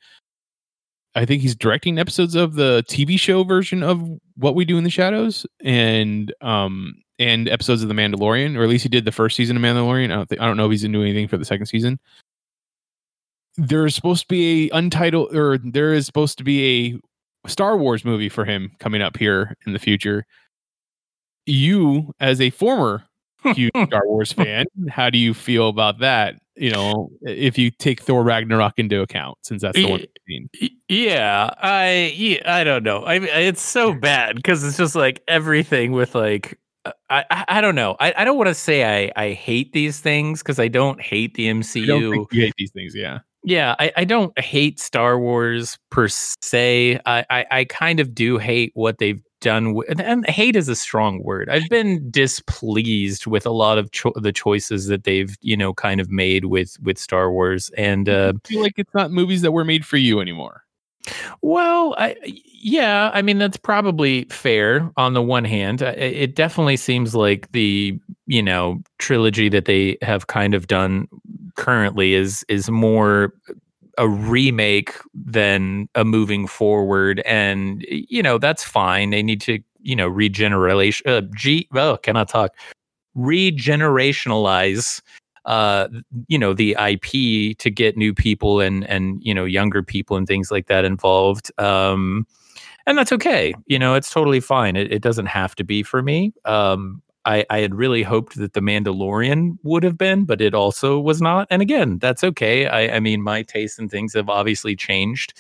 [1.15, 4.83] I think he's directing episodes of the TV show version of What We Do in
[4.83, 9.11] the Shadows and um and episodes of The Mandalorian, or at least he did the
[9.11, 10.11] first season of Mandalorian.
[10.11, 11.99] I don't think I don't know if he's doing anything for the second season.
[13.57, 16.99] There is supposed to be a untitled or there is supposed to be
[17.45, 20.25] a Star Wars movie for him coming up here in the future.
[21.45, 23.05] You, as a former
[23.53, 26.35] huge Star Wars fan, how do you feel about that?
[26.55, 30.05] you know, if you take Thor Ragnarok into account, since that's the one.
[30.87, 33.05] Yeah, I yeah, I don't know.
[33.05, 37.45] I mean, it's so bad because it's just like everything with like uh, I I,
[37.47, 37.95] I don't know.
[37.99, 41.33] I, I don't want to say I I hate these things because I don't hate
[41.33, 42.25] the MCU.
[42.31, 43.19] you hate these things, yeah.
[43.47, 46.99] Yeah, I, I don't hate Star Wars per se.
[47.05, 50.75] I, I, I kind of do hate what they've done with, and hate is a
[50.75, 51.49] strong word.
[51.49, 56.01] I've been displeased with a lot of cho- the choices that they've, you know, kind
[56.01, 59.51] of made with with Star Wars, and uh, I feel like it's not movies that
[59.51, 60.63] were made for you anymore.
[61.43, 65.83] Well, I, yeah, I mean that's probably fair on the one hand.
[65.83, 71.07] It definitely seems like the you know trilogy that they have kind of done
[71.55, 73.31] currently is is more
[73.97, 79.09] a remake than a moving forward and you know that's fine.
[79.11, 82.51] They need to you know regeneration uh, g oh cannot talk.
[83.17, 85.01] Regenerationalize
[85.45, 85.87] uh
[86.27, 90.27] you know the ip to get new people and and you know younger people and
[90.27, 92.25] things like that involved um
[92.87, 93.53] and that's okay.
[93.67, 94.75] You know it's totally fine.
[94.75, 96.33] It, it doesn't have to be for me.
[96.45, 100.99] Um I, I had really hoped that the Mandalorian would have been, but it also
[100.99, 101.47] was not.
[101.49, 102.67] And again, that's okay.
[102.67, 105.33] I, I mean, my tastes and things have obviously changed.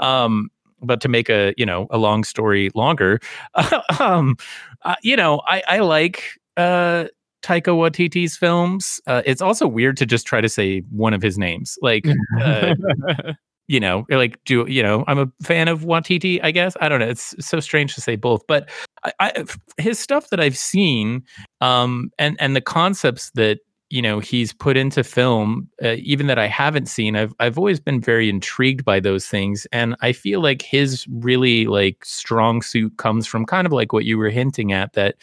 [0.00, 0.50] Um,
[0.82, 3.20] but to make a you know a long story longer,
[4.00, 4.36] um,
[4.82, 7.06] uh, you know, I, I like uh,
[7.42, 9.00] Taika Waititi's films.
[9.06, 12.06] Uh, it's also weird to just try to say one of his names, like.
[12.40, 12.74] Uh,
[13.70, 15.04] you know, like do you know?
[15.06, 16.40] I'm a fan of Waititi.
[16.42, 17.06] I guess I don't know.
[17.06, 18.68] It's so strange to say both, but
[19.04, 19.44] I, I,
[19.78, 21.22] his stuff that I've seen,
[21.60, 26.36] um, and and the concepts that you know he's put into film, uh, even that
[26.36, 30.42] I haven't seen, I've I've always been very intrigued by those things, and I feel
[30.42, 34.72] like his really like strong suit comes from kind of like what you were hinting
[34.72, 35.14] at that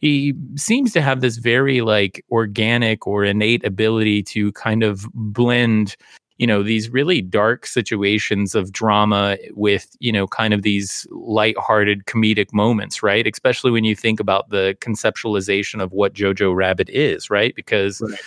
[0.00, 5.94] he seems to have this very like organic or innate ability to kind of blend
[6.38, 12.06] you know these really dark situations of drama with you know kind of these light-hearted
[12.06, 13.26] comedic moments right?
[13.26, 17.54] Especially when you think about the conceptualization of what jojo rabbit is right?
[17.54, 18.18] Because right.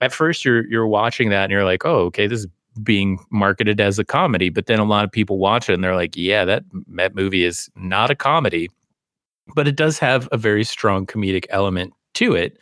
[0.00, 2.46] at first you're you're watching that and you're like oh okay this is
[2.82, 5.94] being marketed as a comedy but then a lot of people watch it and they're
[5.94, 8.68] like yeah that that movie is not a comedy.
[9.54, 12.58] But it does have a very strong comedic element to it.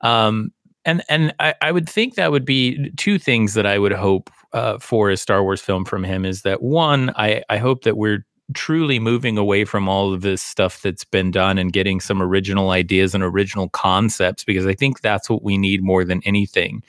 [0.00, 0.50] Um,
[0.84, 4.30] and and I, I, would think that would be two things that I would hope
[4.52, 7.96] uh, for a Star Wars film from him is that one, I, I hope that
[7.96, 12.20] we're truly moving away from all of this stuff that's been done and getting some
[12.20, 16.82] original ideas and original concepts because I think that's what we need more than anything.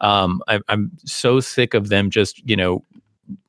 [0.00, 2.84] Um, I, I'm so sick of them just you know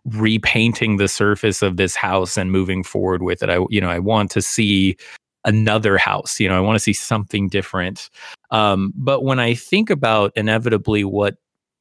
[0.06, 3.50] repainting the surface of this house and moving forward with it.
[3.50, 4.98] I you know I want to see
[5.46, 6.40] another house.
[6.40, 8.10] You know, I want to see something different.
[8.52, 11.38] Um, but when I think about inevitably what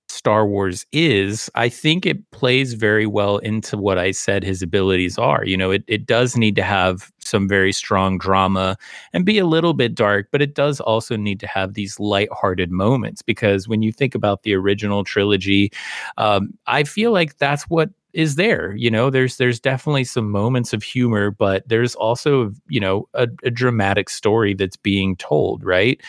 [0.09, 5.19] Star Wars is, I think it plays very well into what I said his abilities
[5.19, 5.45] are.
[5.45, 8.77] You know, it, it does need to have some very strong drama
[9.13, 12.71] and be a little bit dark, but it does also need to have these light-hearted
[12.71, 15.73] moments because when you think about the original trilogy,
[16.17, 20.73] um, I feel like that's what is there you know there's there's definitely some moments
[20.73, 26.01] of humor but there's also you know a, a dramatic story that's being told right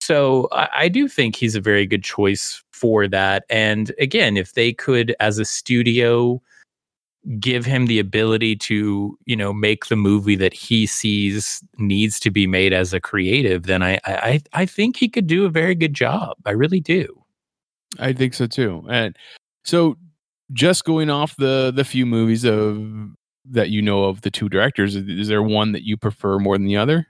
[0.00, 3.44] so I, I, do think he's a very good choice for that.
[3.50, 6.40] And again, if they could, as a studio,
[7.38, 12.30] give him the ability to, you know, make the movie that he sees needs to
[12.30, 15.74] be made as a creative, then I I I think he could do a very
[15.74, 16.36] good job.
[16.46, 17.22] I really do.
[17.98, 18.86] I think so too.
[18.88, 19.16] And
[19.64, 19.98] so
[20.52, 23.10] just going off the the few movies of
[23.50, 26.66] that you know of the two directors, is there one that you prefer more than
[26.66, 27.06] the other?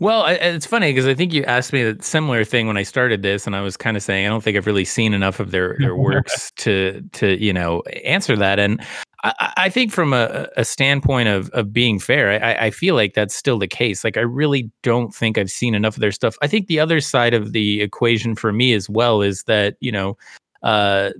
[0.00, 3.22] Well, it's funny because I think you asked me a similar thing when I started
[3.22, 5.50] this, and I was kind of saying I don't think I've really seen enough of
[5.50, 8.60] their their works to to you know answer that.
[8.60, 8.80] And
[9.24, 13.14] I, I think from a, a, standpoint of of being fair, I, I, feel like
[13.14, 14.04] that's still the case.
[14.04, 16.36] Like I really don't think I've seen enough of their stuff.
[16.42, 19.90] I think the other side of the equation for me as well is that you
[19.90, 20.16] know.
[20.62, 21.10] Uh,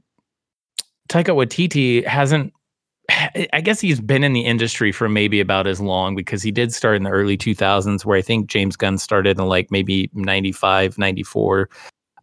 [1.09, 2.53] Taika Waititi hasn't
[3.53, 6.73] I guess he's been in the industry for maybe about as long because he did
[6.73, 10.99] start in the early 2000s, where I think James Gunn started in like maybe 95,
[10.99, 11.69] 94.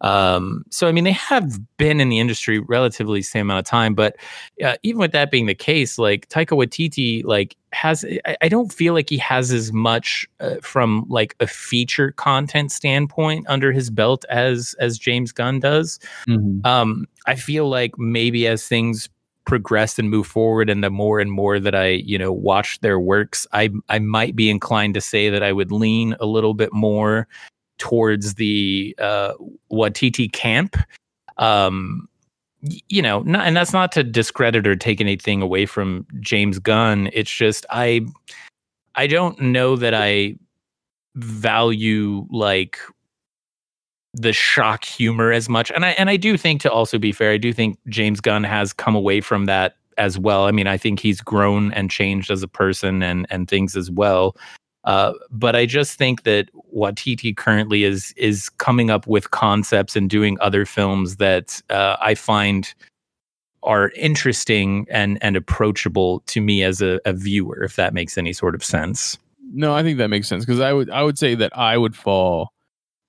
[0.05, 3.95] Um, so, I mean, they have been in the industry relatively same amount of time,
[3.95, 4.15] but
[4.63, 8.71] uh, even with that being the case, like Taika Waititi, like has, I, I don't
[8.71, 13.89] feel like he has as much uh, from like a feature content standpoint under his
[13.89, 15.99] belt as, as James Gunn does.
[16.27, 16.65] Mm-hmm.
[16.67, 19.09] Um, I feel like maybe as things
[19.45, 22.99] progress and move forward and the more and more that I, you know, watch their
[22.99, 26.73] works, I I might be inclined to say that I would lean a little bit
[26.73, 27.27] more
[27.77, 29.33] towards the uh
[29.71, 30.77] Waititi camp.
[31.37, 32.07] Um
[32.89, 37.09] you know, not, and that's not to discredit or take anything away from James Gunn.
[37.13, 38.05] It's just I
[38.95, 40.35] I don't know that I
[41.15, 42.79] value like
[44.13, 45.71] the shock humor as much.
[45.71, 48.43] And I and I do think to also be fair, I do think James Gunn
[48.43, 50.45] has come away from that as well.
[50.45, 53.91] I mean, I think he's grown and changed as a person and and things as
[53.91, 54.35] well.
[54.85, 60.09] Uh, but I just think that Waititi currently is is coming up with concepts and
[60.09, 62.73] doing other films that uh, I find
[63.63, 68.31] are interesting and and approachable to me as a, a viewer, if that makes any
[68.31, 69.17] sort of sense.
[69.51, 71.95] No, I think that makes sense because I would I would say that I would
[71.95, 72.49] fall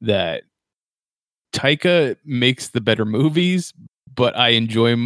[0.00, 0.44] that
[1.52, 3.74] Taika makes the better movies,
[4.14, 4.96] but I enjoy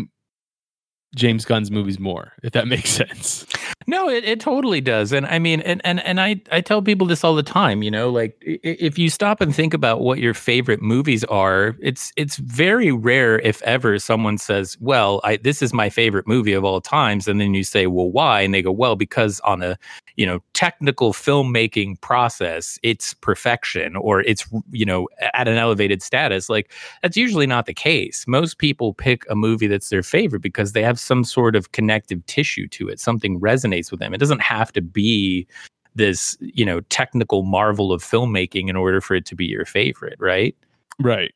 [1.15, 3.47] James Gunn's movies more, if that makes sense.
[3.87, 5.11] No, it, it totally does.
[5.13, 7.91] And I mean, and, and, and I, I tell people this all the time, you
[7.91, 12.37] know, like if you stop and think about what your favorite movies are, it's, it's
[12.37, 16.81] very rare if ever someone says, well, I, this is my favorite movie of all
[16.81, 17.27] times.
[17.27, 18.43] And then you say, well, why?
[18.43, 19.77] And they go, well, because on a,
[20.17, 26.49] you know, technical filmmaking process, it's perfection or it's, you know, at an elevated status.
[26.49, 26.71] Like
[27.03, 28.25] that's usually not the case.
[28.29, 32.25] Most people pick a movie that's their favorite because they have some sort of connective
[32.27, 33.01] tissue to it.
[33.01, 34.15] Something resonates with them.
[34.15, 35.47] It doesn't have to be
[35.95, 40.17] this, you know, technical marvel of filmmaking in order for it to be your favorite,
[40.19, 40.55] right?
[41.01, 41.35] Right.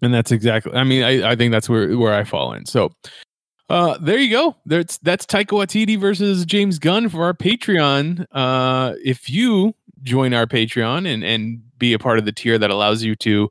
[0.00, 2.66] And that's exactly I mean, I, I think that's where where I fall in.
[2.66, 2.92] So
[3.68, 4.56] uh there you go.
[4.64, 8.26] That's that's Taika Waititi versus James Gunn for our Patreon.
[8.32, 12.70] Uh if you join our Patreon and and be a part of the tier that
[12.70, 13.48] allows you to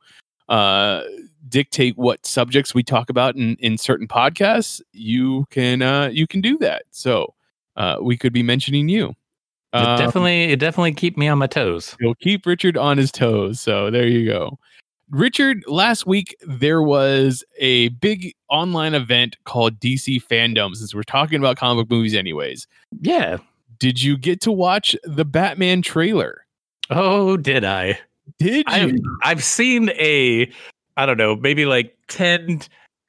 [0.50, 1.04] uh
[1.50, 6.42] dictate what subjects we talk about in, in certain podcasts, you can uh, you can
[6.42, 6.84] do that.
[6.92, 7.34] So
[7.76, 9.16] uh, we could be mentioning you.
[9.74, 11.96] It um, definitely, it definitely keep me on my toes.
[12.00, 13.60] You'll keep Richard on his toes.
[13.60, 14.58] So there you go.
[15.10, 20.76] Richard, last week there was a big online event called DC Fandom.
[20.76, 22.68] Since we're talking about comic book movies, anyways.
[23.02, 23.38] Yeah.
[23.80, 26.46] Did you get to watch the Batman trailer?
[26.90, 28.00] Oh, did I?
[28.40, 28.64] Did you?
[28.68, 30.52] I've, I've seen a,
[30.98, 32.62] I don't know, maybe like 10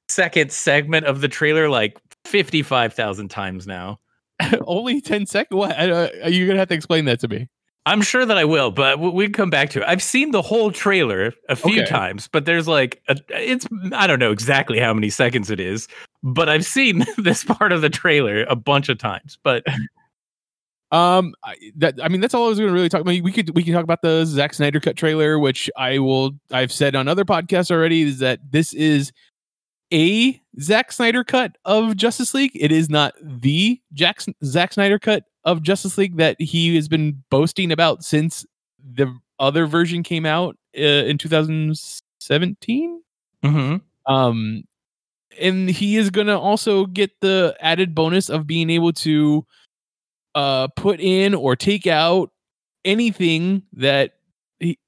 [0.09, 3.99] second segment of the trailer like 55,000 times now.
[4.67, 5.57] Only 10 seconds?
[5.57, 5.73] What?
[5.73, 7.49] Uh, you're going to have to explain that to me.
[7.87, 9.89] I'm sure that I will, but we can come back to it.
[9.89, 11.91] I've seen the whole trailer a few okay.
[11.91, 15.89] times, but there's like a, it's I don't know exactly how many seconds it is,
[16.23, 19.39] but I've seen this part of the trailer a bunch of times.
[19.43, 19.65] But
[20.91, 21.35] um,
[21.77, 23.21] that I mean that's all I was going to really talk about.
[23.23, 26.73] We could we can talk about the Zack Snyder cut trailer, which I will I've
[26.73, 29.13] said on other podcasts already is that this is
[29.93, 32.53] a Zack Snyder cut of Justice League.
[32.55, 37.23] It is not the Jack, Zack Snyder cut of Justice League that he has been
[37.31, 38.47] boasting about since
[38.83, 43.03] the other version came out uh, in 2017.
[43.45, 44.13] Mm-hmm.
[44.13, 44.65] Um,
[45.41, 49.47] and he is going to also get the added bonus of being able to
[50.35, 52.31] uh, put in or take out
[52.85, 54.13] anything that
[54.59, 54.79] he,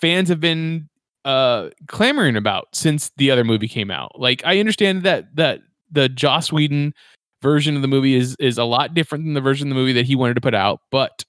[0.00, 0.88] fans have been
[1.24, 4.18] uh, clamoring about since the other movie came out.
[4.20, 6.94] Like I understand that that the Joss Whedon
[7.42, 9.92] version of the movie is is a lot different than the version of the movie
[9.92, 11.24] that he wanted to put out, but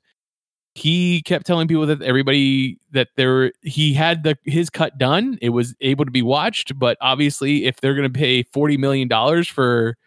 [0.76, 5.50] he kept telling people that everybody that there he had the his cut done it
[5.50, 9.48] was able to be watched but obviously if they're going to pay 40 million dollars
[9.48, 9.98] for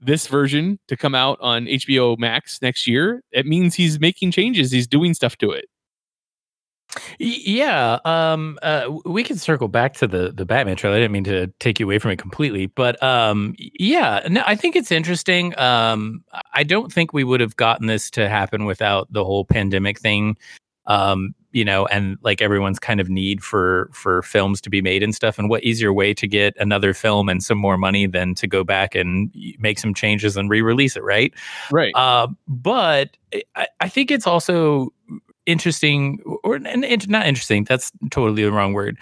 [0.00, 4.70] this version to come out on HBO Max next year it means he's making changes
[4.70, 5.66] he's doing stuff to it
[7.18, 10.96] yeah, um, uh, we can circle back to the the Batman trailer.
[10.96, 14.56] I didn't mean to take you away from it completely, but um, yeah, no, I
[14.56, 15.58] think it's interesting.
[15.58, 19.98] Um, I don't think we would have gotten this to happen without the whole pandemic
[19.98, 20.36] thing.
[20.86, 25.02] Um, you know, and like everyone's kind of need for for films to be made
[25.02, 25.38] and stuff.
[25.38, 28.62] And what easier way to get another film and some more money than to go
[28.62, 31.32] back and make some changes and re-release it, right?
[31.72, 31.94] Right.
[31.94, 33.16] Uh, but
[33.54, 34.92] I, I think it's also
[35.46, 38.98] interesting or and not interesting that's totally the wrong word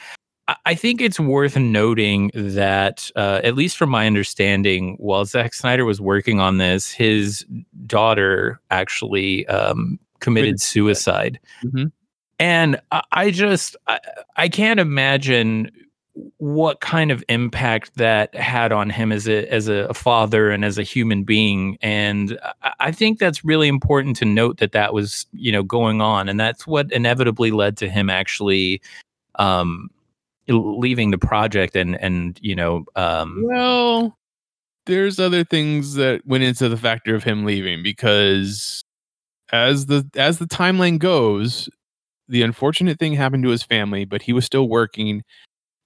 [0.66, 5.86] I think it's worth noting that, uh, at least from my understanding, while Zack Snyder
[5.86, 7.46] was working on this, his
[7.86, 11.40] daughter actually um, committed suicide.
[11.64, 11.86] Mm-hmm.
[12.38, 12.80] And
[13.12, 14.00] I, just, I,
[14.36, 15.70] I, can't imagine
[16.38, 20.78] what kind of impact that had on him as a as a father and as
[20.78, 21.76] a human being.
[21.82, 22.38] And
[22.78, 26.28] I, think that's really important to note that that was you know going on.
[26.28, 28.80] And that's what inevitably led to him actually
[29.36, 29.90] um
[30.48, 34.16] leaving the project and and you know um well
[34.86, 38.84] there's other things that went into the factor of him leaving because
[39.52, 41.68] as the as the timeline goes
[42.28, 45.22] the unfortunate thing happened to his family but he was still working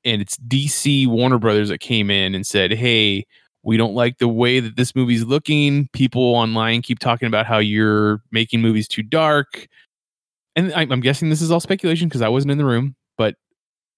[0.04, 3.26] and it's DC Warner Brothers that came in and said, "Hey,
[3.62, 5.88] we don't like the way that this movie's looking.
[5.92, 9.66] People online keep talking about how you're making movies too dark."
[10.56, 13.36] And I'm guessing this is all speculation because I wasn't in the room, but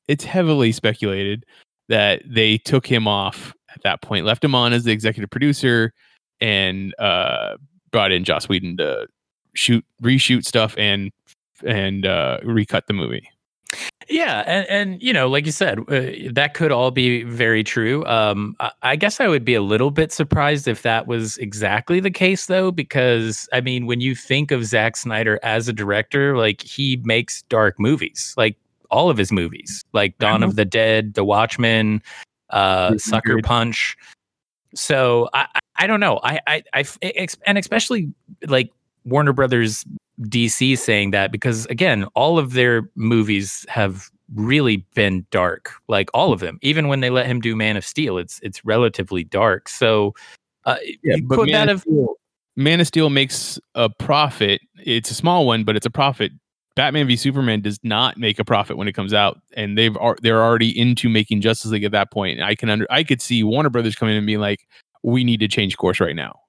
[0.08, 1.46] it's heavily speculated
[1.88, 5.92] that they took him off at that point, left him on as the executive producer,
[6.40, 7.56] and uh,
[7.92, 9.06] brought in Joss Whedon to
[9.54, 11.12] shoot, reshoot stuff, and
[11.66, 13.28] and uh, recut the movie.
[14.08, 18.04] Yeah, and and you know, like you said, uh, that could all be very true.
[18.06, 22.00] Um, I, I, guess I would be a little bit surprised if that was exactly
[22.00, 26.36] the case, though, because I mean, when you think of Zack Snyder as a director,
[26.36, 28.56] like he makes dark movies, like
[28.90, 32.02] all of his movies, like Dawn of the Dead, The Watchmen,
[32.50, 33.96] uh, Sucker Punch.
[34.74, 35.46] So I,
[35.76, 36.18] I don't know.
[36.24, 36.84] I, I, I,
[37.46, 38.12] and especially
[38.48, 38.72] like
[39.04, 39.84] Warner Brothers
[40.22, 46.32] DC saying that because again, all of their movies have really been dark, like all
[46.32, 46.58] of them.
[46.62, 49.68] Even when they let him do Man of Steel, it's it's relatively dark.
[49.68, 50.14] So,
[50.64, 52.14] uh, yeah, but Man of, Steel,
[52.56, 54.60] Man of Steel makes a profit.
[54.84, 56.32] It's a small one, but it's a profit.
[56.76, 60.42] Batman v Superman does not make a profit when it comes out, and they've they're
[60.42, 62.40] already into making Justice League at that point.
[62.40, 64.66] I can under I could see Warner Brothers coming in and being like,
[65.02, 66.40] "We need to change course right now."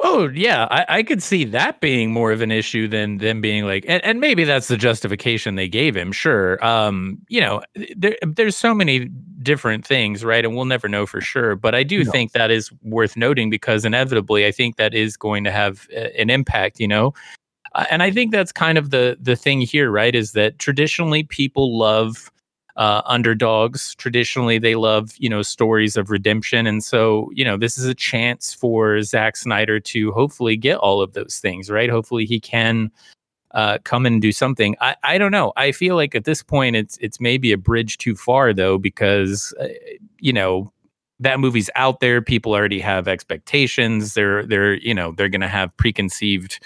[0.00, 3.64] Oh yeah, I, I, could see that being more of an issue than them being
[3.64, 6.12] like, and, and maybe that's the justification they gave him.
[6.12, 7.62] Sure, um, you know,
[7.96, 9.08] there, there's so many
[9.42, 10.44] different things, right?
[10.44, 11.56] And we'll never know for sure.
[11.56, 12.10] But I do no.
[12.10, 16.30] think that is worth noting because inevitably, I think that is going to have an
[16.30, 16.80] impact.
[16.80, 17.14] You know,
[17.74, 20.14] uh, and I think that's kind of the the thing here, right?
[20.14, 22.30] Is that traditionally people love
[22.76, 23.94] uh, underdogs.
[23.96, 27.94] Traditionally, they love you know stories of redemption, and so you know this is a
[27.94, 31.90] chance for Zack Snyder to hopefully get all of those things right.
[31.90, 32.90] Hopefully, he can
[33.52, 34.76] uh, come and do something.
[34.80, 35.52] I, I don't know.
[35.56, 39.54] I feel like at this point, it's it's maybe a bridge too far though, because
[39.60, 39.68] uh,
[40.18, 40.72] you know
[41.20, 42.20] that movie's out there.
[42.22, 44.14] People already have expectations.
[44.14, 46.60] They're they're you know they're gonna have preconceived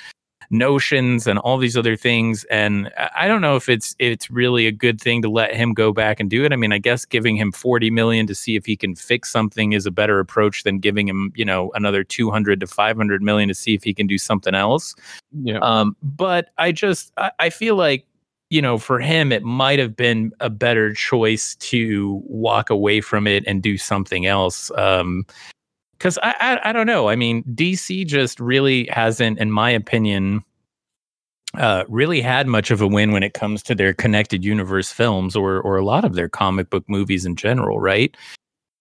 [0.50, 2.44] notions and all these other things.
[2.44, 5.92] And I don't know if it's it's really a good thing to let him go
[5.92, 6.52] back and do it.
[6.52, 9.72] I mean, I guess giving him 40 million to see if he can fix something
[9.72, 13.54] is a better approach than giving him, you know, another 200 to 500 million to
[13.54, 14.94] see if he can do something else.
[15.42, 15.58] Yeah.
[15.58, 18.06] Um, but I just I, I feel like
[18.50, 23.26] you know, for him, it might have been a better choice to walk away from
[23.26, 24.70] it and do something else.
[24.76, 25.26] Um,
[25.98, 27.08] because I, I, I don't know.
[27.08, 30.42] I mean, DC just really hasn't, in my opinion,
[31.54, 35.34] uh, really had much of a win when it comes to their connected universe films
[35.34, 38.16] or or a lot of their comic book movies in general, right?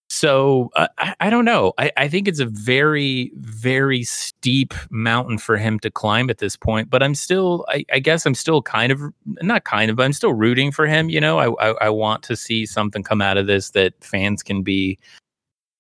[0.10, 1.74] So uh, I, I don't know.
[1.78, 6.56] I, I think it's a very, very steep mountain for him to climb at this
[6.56, 6.90] point.
[6.90, 9.02] But I'm still, I, I guess I'm still kind of,
[9.42, 11.10] not kind of, but I'm still rooting for him.
[11.10, 14.44] You know, I, I, I want to see something come out of this that fans
[14.44, 15.00] can be,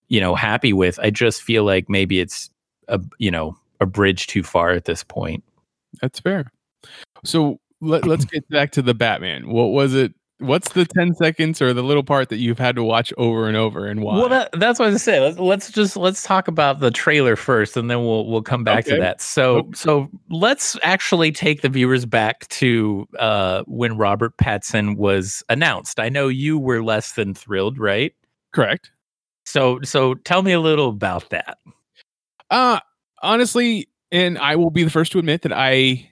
[0.09, 0.99] you know, happy with.
[0.99, 2.49] I just feel like maybe it's
[2.87, 5.43] a, you know, a bridge too far at this point.
[6.01, 6.51] That's fair.
[7.23, 9.49] So let, let's get back to the Batman.
[9.49, 10.13] What was it?
[10.39, 13.55] What's the 10 seconds or the little part that you've had to watch over and
[13.55, 14.17] over and why?
[14.17, 15.21] Well, that, that's what I say.
[15.21, 18.85] Let's, let's just let's talk about the trailer first, and then we'll we'll come back
[18.85, 18.95] Okay.
[18.95, 19.21] to that.
[19.21, 19.69] So Okay.
[19.73, 26.01] so let's actually take the viewers back to uh, when Robert Pattinson was announced.
[26.01, 28.13] I know you were less than thrilled, right?
[28.51, 28.91] Correct.
[29.45, 31.57] So so tell me a little about that.
[32.49, 32.79] Uh
[33.21, 36.09] honestly, and I will be the first to admit that I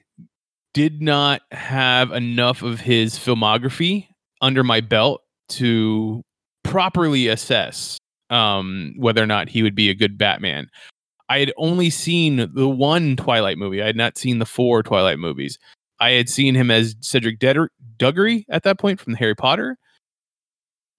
[0.74, 4.08] did not have enough of his filmography
[4.42, 6.22] under my belt to
[6.64, 7.98] properly assess
[8.30, 10.70] um whether or not he would be a good Batman.
[11.30, 13.82] I had only seen the one Twilight movie.
[13.82, 15.58] I had not seen the four Twilight movies.
[16.00, 19.78] I had seen him as Cedric Diggory at that point from the Harry Potter.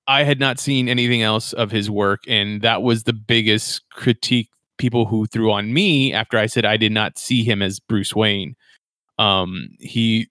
[0.06, 4.50] I had not seen anything else of his work, and that was the biggest critique
[4.76, 8.14] people who threw on me after I said I did not see him as Bruce
[8.14, 8.56] Wayne.
[9.18, 10.28] Um, he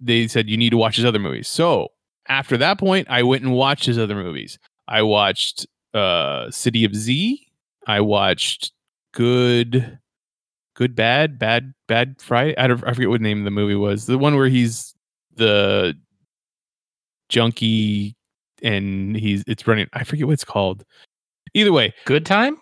[0.00, 1.48] they said you need to watch his other movies.
[1.48, 1.88] So
[2.28, 4.58] after that point, I went and watched his other movies.
[4.86, 7.46] I watched uh City of Z.
[7.86, 8.72] I watched
[9.12, 9.98] Good
[10.74, 12.56] Good Bad Bad Bad Friday.
[12.58, 14.06] I, don't, I forget what name the movie was.
[14.06, 14.94] The one where he's
[15.36, 15.94] the
[17.28, 18.14] junkie
[18.62, 19.86] and he's it's running.
[19.92, 20.84] I forget what it's called.
[21.54, 22.56] Either way, Good time.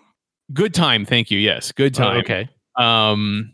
[0.53, 1.05] good time.
[1.05, 1.39] Thank you.
[1.39, 2.17] Yes, good time.
[2.17, 2.49] Oh, okay.
[2.77, 3.53] Um,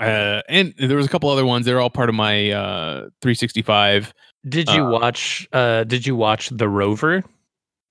[0.00, 1.66] uh, and there was a couple other ones.
[1.66, 4.12] They're all part of my uh 365.
[4.48, 5.48] Did you Uh, watch?
[5.52, 7.24] Uh, did you watch The Rover?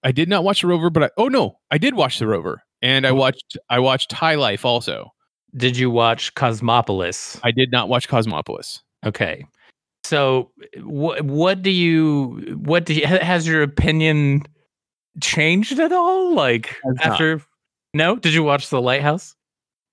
[0.04, 2.64] I did not watch the Rover, but I oh no, I did watch the Rover,
[2.82, 5.12] and I watched I watched High Life also.
[5.56, 7.40] Did you watch Cosmopolis?
[7.44, 8.82] I did not watch Cosmopolis.
[9.06, 9.46] Okay.
[10.08, 10.52] So
[10.82, 14.44] what what do you what do you has your opinion
[15.22, 17.06] changed at all like Has not.
[17.06, 17.42] after
[17.94, 18.16] No?
[18.16, 19.36] Did you watch The Lighthouse?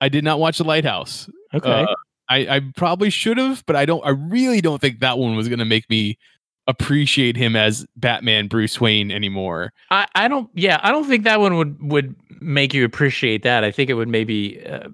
[0.00, 1.28] I did not watch The Lighthouse.
[1.52, 1.82] Okay.
[1.82, 1.94] Uh,
[2.28, 4.04] I, I probably should have, but I don't.
[4.04, 6.18] I really don't think that one was going to make me
[6.66, 9.72] appreciate him as Batman Bruce Wayne anymore.
[9.90, 13.64] I, I don't yeah, I don't think that one would would make you appreciate that.
[13.64, 14.88] I think it would maybe uh,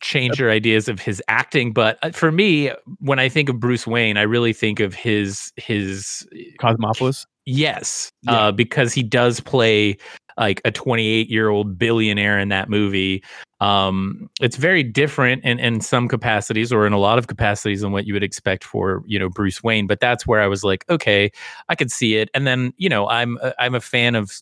[0.00, 3.86] change your ideas of his acting, but uh, for me when I think of Bruce
[3.86, 6.26] Wayne, I really think of his his
[6.58, 7.26] Cosmopolis.
[7.46, 8.32] Yes, Yeah.
[8.48, 9.96] uh, because he does play
[10.40, 13.22] like a 28 year old billionaire in that movie.
[13.60, 17.92] Um, it's very different in, in some capacities or in a lot of capacities than
[17.92, 19.86] what you would expect for you know Bruce Wayne.
[19.86, 21.30] But that's where I was like, okay,
[21.68, 22.30] I could see it.
[22.32, 24.32] And then you know I'm I'm a fan of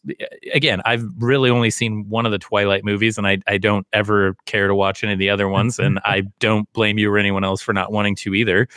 [0.55, 4.37] again I've really only seen one of the Twilight movies, and I I don't ever
[4.47, 7.43] care to watch any of the other ones, and I don't blame you or anyone
[7.43, 8.69] else for not wanting to either.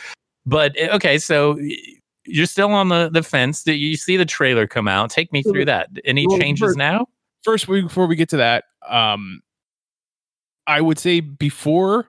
[0.44, 1.56] But uh, okay, so
[2.26, 3.62] you're still on the the fence.
[3.64, 5.10] Did you see the trailer come out?
[5.10, 5.88] Take me through that.
[6.04, 7.06] Any Well, changes first- now?
[7.42, 9.40] First, we- before we get to that, um,
[10.66, 12.08] I would say before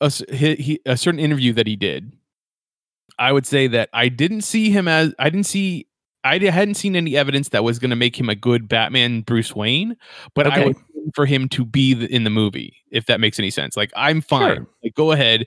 [0.00, 2.14] a, he, he, a certain interview that he did,
[3.18, 5.86] I would say that I didn't see him as I didn't see
[6.24, 9.54] I hadn't seen any evidence that was going to make him a good Batman Bruce
[9.54, 9.96] Wayne,
[10.34, 10.64] but I Okay.
[10.68, 13.76] would wait for him to be the, in the movie if that makes any sense.
[13.76, 14.56] Like I'm fine.
[14.56, 14.66] Sure.
[14.82, 15.46] Like go ahead.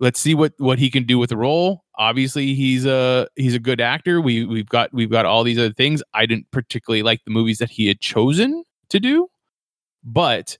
[0.00, 1.81] Let's see what what he can do with the role.
[1.98, 4.20] Obviously, he's a he's a good actor.
[4.20, 6.02] We we've got we've got all these other things.
[6.14, 9.28] I didn't particularly like the movies that he had chosen to do,
[10.02, 10.56] but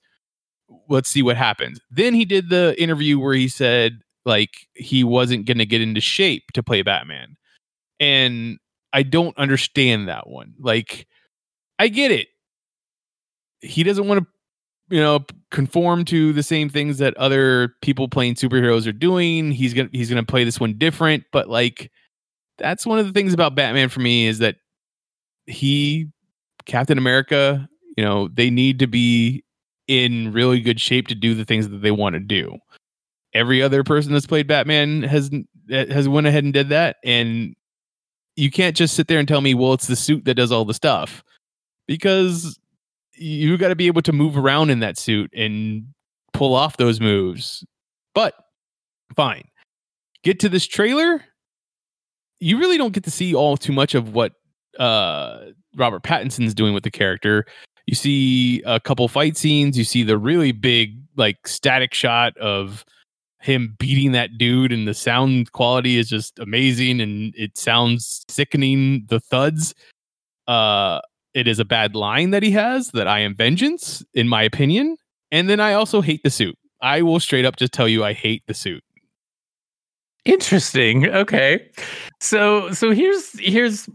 [0.89, 1.81] let's see what happens.
[1.91, 6.01] Then he did the interview where he said like he wasn't going to get into
[6.01, 7.37] shape to play Batman.
[7.99, 8.59] And
[8.93, 10.55] I don't understand that one.
[10.59, 11.07] Like
[11.79, 12.29] I get it.
[13.61, 14.27] He doesn't want to
[14.93, 19.51] you know conform to the same things that other people playing superheroes are doing.
[19.51, 21.91] He's to he's to play this one different, but like
[22.59, 24.57] that's one of the things about Batman for me is that
[25.47, 26.09] he
[26.67, 27.67] Captain America,
[27.97, 29.43] you know, they need to be
[29.89, 32.59] in really good shape to do the things that they want to do.
[33.33, 35.31] Every other person that's played Batman has
[35.71, 37.55] eh, has went ahead and did that, and
[38.37, 40.67] you can't just sit there and tell me, well, it's the suit that does all
[40.67, 41.25] the stuff,
[41.89, 42.59] because
[43.23, 45.85] you got to be able to move around in that suit and
[46.33, 47.65] pull off those moves.
[48.15, 48.35] But
[49.15, 49.45] fine,
[50.23, 51.25] get to this trailer.
[52.41, 54.33] You really don't get to see all too much of what
[54.79, 55.47] uh,
[55.77, 57.47] Robert Pattinson's doing with the character
[57.87, 62.85] you see a couple fight scenes you see the really big like static shot of
[63.41, 69.05] him beating that dude and the sound quality is just amazing and it sounds sickening
[69.09, 69.75] the thuds
[70.47, 71.01] uh
[71.35, 74.97] it is a bad line that he has that I am vengeance, in my opinion.
[75.31, 76.57] And then I also hate the suit.
[76.83, 78.83] I will straight up just tell you I hate the suit.
[80.25, 81.09] Interesting.
[81.09, 81.69] Okay.
[82.21, 83.89] So so here's here's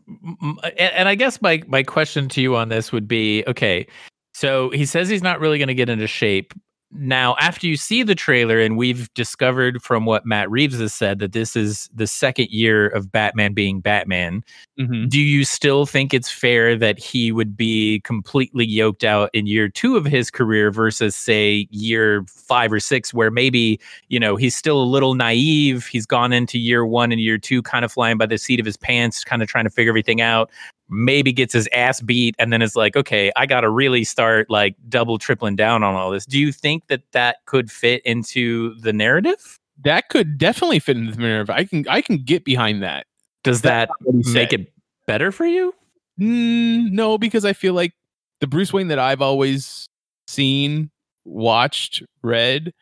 [0.77, 3.87] and I guess my my question to you on this would be okay.
[4.33, 6.53] So he says he's not really going to get into shape,
[6.91, 11.19] now, after you see the trailer, and we've discovered from what Matt Reeves has said
[11.19, 14.41] that this is the second year of Batman being Batman,
[14.79, 15.07] mm-hmm.
[15.09, 19.67] do you still think it's fair that he would be completely yoked out in year
[19.67, 24.55] two of his career versus, say, year five or six, where maybe, you know, he's
[24.55, 25.87] still a little naive?
[25.87, 28.65] He's gone into year one and year two kind of flying by the seat of
[28.65, 30.49] his pants, kind of trying to figure everything out
[30.89, 34.75] maybe gets his ass beat and then is like okay i gotta really start like
[34.87, 36.25] double tripling down on all this.
[36.25, 39.59] Do you think that that could fit into the narrative?
[39.83, 41.49] That could definitely fit into the narrative.
[41.49, 43.05] I can i can get behind that.
[43.43, 44.73] Does that make it
[45.05, 45.73] better for you?
[46.19, 47.93] Mm, no because i feel like
[48.39, 49.87] the bruce wayne that i've always
[50.27, 50.89] seen
[51.25, 52.73] watched read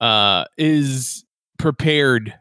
[0.00, 1.24] uh is
[1.56, 2.34] prepared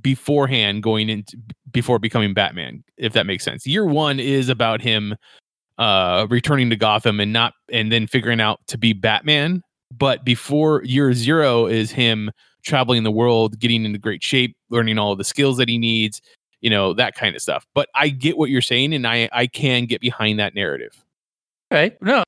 [0.00, 1.36] beforehand going into
[1.70, 3.66] before becoming Batman, if that makes sense.
[3.66, 5.16] Year one is about him
[5.78, 9.62] uh returning to Gotham and not and then figuring out to be Batman.
[9.90, 12.30] But before year zero is him
[12.62, 16.20] traveling the world, getting into great shape, learning all the skills that he needs,
[16.60, 17.66] you know, that kind of stuff.
[17.74, 21.04] But I get what you're saying and I I can get behind that narrative.
[21.72, 21.96] Okay.
[22.00, 22.22] No,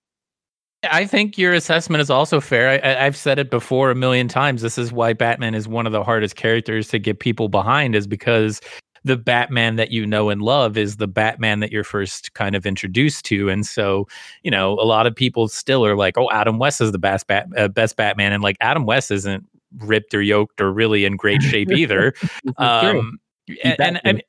[0.91, 2.85] I think your assessment is also fair.
[2.85, 4.63] I, have said it before a million times.
[4.63, 8.07] This is why Batman is one of the hardest characters to get people behind, is
[8.07, 8.61] because
[9.05, 12.65] the Batman that you know and love is the Batman that you're first kind of
[12.65, 13.51] introduced to.
[13.51, 14.09] And so,
[14.43, 17.27] you know, a lot of people still are like, "Oh, Adam West is the best
[17.27, 19.47] Bat- uh, best Batman," and like Adam West isn't
[19.79, 22.15] ripped or yoked or really in great shape either.
[22.57, 23.19] um,
[23.63, 24.23] and, and, and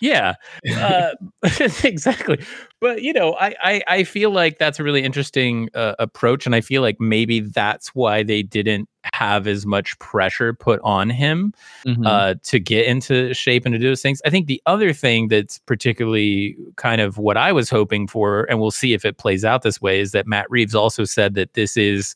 [0.00, 0.34] yeah,
[0.76, 1.10] uh,
[1.84, 2.44] exactly.
[2.80, 6.54] But you know, I, I, I feel like that's a really interesting uh, approach, and
[6.54, 11.54] I feel like maybe that's why they didn't have as much pressure put on him
[11.86, 12.06] mm-hmm.
[12.06, 14.20] uh, to get into shape and to do those things.
[14.24, 18.60] I think the other thing that's particularly kind of what I was hoping for, and
[18.60, 21.54] we'll see if it plays out this way, is that Matt Reeves also said that
[21.54, 22.14] this is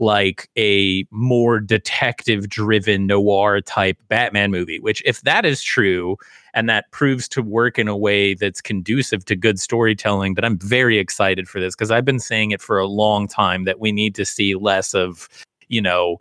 [0.00, 6.16] like a more detective driven noir type Batman movie, which, if that is true
[6.54, 10.58] and that proves to work in a way that's conducive to good storytelling, that I'm
[10.58, 13.92] very excited for this because I've been saying it for a long time that we
[13.92, 15.28] need to see less of,
[15.68, 16.18] you know,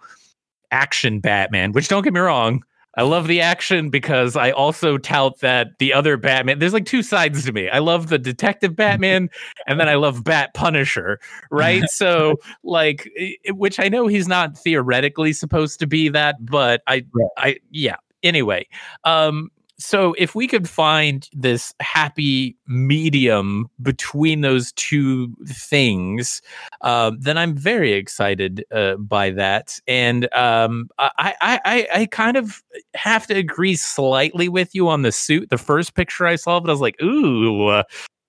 [0.71, 2.63] action Batman, which don't get me wrong,
[2.95, 6.59] I love the action because I also tout that the other Batman.
[6.59, 7.67] There's like two sides to me.
[7.69, 9.29] I love the detective Batman,
[9.65, 11.19] and then I love Bat Punisher.
[11.49, 11.83] Right.
[11.87, 13.09] so like,
[13.49, 17.29] which I know he's not theoretically supposed to be that, but I, right.
[17.37, 17.95] I, yeah.
[18.21, 18.67] Anyway,
[19.03, 19.49] um,
[19.83, 26.41] so if we could find this happy medium between those two things,
[26.81, 29.81] uh, then I'm very excited uh, by that.
[29.85, 32.63] And um, I, I, I kind of
[32.93, 35.49] have to agree slightly with you on the suit.
[35.49, 37.67] The first picture I saw of it, I was like, ooh.
[37.67, 37.83] Uh,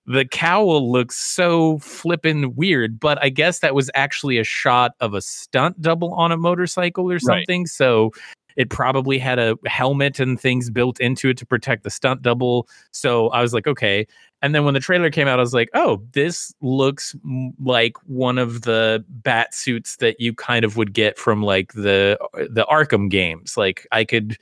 [0.07, 5.15] the cowl looks so flippin' weird, but I guess that was actually a shot of
[5.15, 7.63] a stunt double on a motorcycle or something.
[7.63, 7.69] Right.
[7.69, 8.11] So
[8.57, 12.69] it probably had a helmet and things built into it to protect the stunt double.
[12.93, 14.07] So I was like, okay.
[14.43, 17.17] And then when the trailer came out, I was like, oh, this looks
[17.63, 22.19] like one of the bat suits that you kind of would get from like the
[22.35, 23.57] uh, the Arkham games.
[23.57, 24.37] Like I could,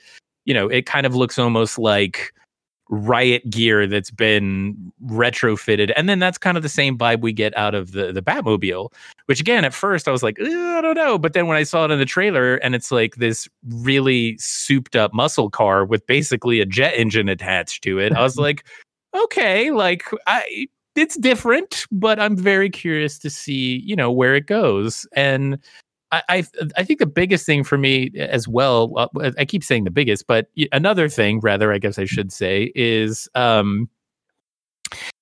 [0.45, 2.33] you know, it kind of looks almost like
[2.93, 7.55] riot gear that's been retrofitted and then that's kind of the same vibe we get
[7.57, 8.91] out of the the batmobile
[9.25, 11.85] which again at first i was like i don't know but then when i saw
[11.85, 16.61] it in the trailer and it's like this really souped up muscle car with basically
[16.61, 18.63] a jet engine attached to it i was like
[19.15, 24.45] okay like i it's different but i'm very curious to see you know where it
[24.45, 25.57] goes and
[26.29, 26.43] I,
[26.77, 29.09] I, think the biggest thing for me as well.
[29.37, 33.27] I keep saying the biggest, but another thing, rather, I guess I should say, is
[33.35, 33.89] um,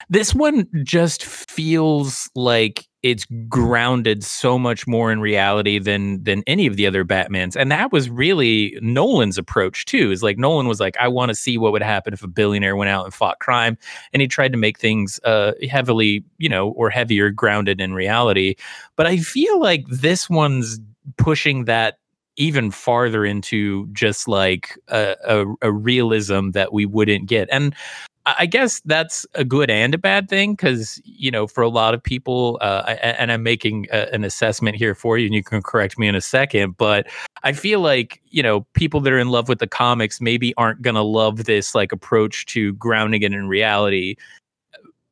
[0.09, 6.67] this one just feels like it's grounded so much more in reality than than any
[6.67, 10.11] of the other Batmans, and that was really Nolan's approach too.
[10.11, 12.75] Is like Nolan was like, I want to see what would happen if a billionaire
[12.75, 13.77] went out and fought crime,
[14.13, 18.55] and he tried to make things uh, heavily, you know, or heavier grounded in reality.
[18.95, 20.79] But I feel like this one's
[21.17, 21.97] pushing that
[22.37, 27.49] even farther into just like a, a, a, realism that we wouldn't get.
[27.51, 27.75] And
[28.25, 31.93] I guess that's a good and a bad thing because you know for a lot
[31.93, 35.61] of people, uh, and I'm making a, an assessment here for you, and you can
[35.61, 36.77] correct me in a second.
[36.77, 37.07] But
[37.43, 40.81] I feel like you know people that are in love with the comics maybe aren't
[40.81, 44.15] gonna love this like approach to grounding it in reality.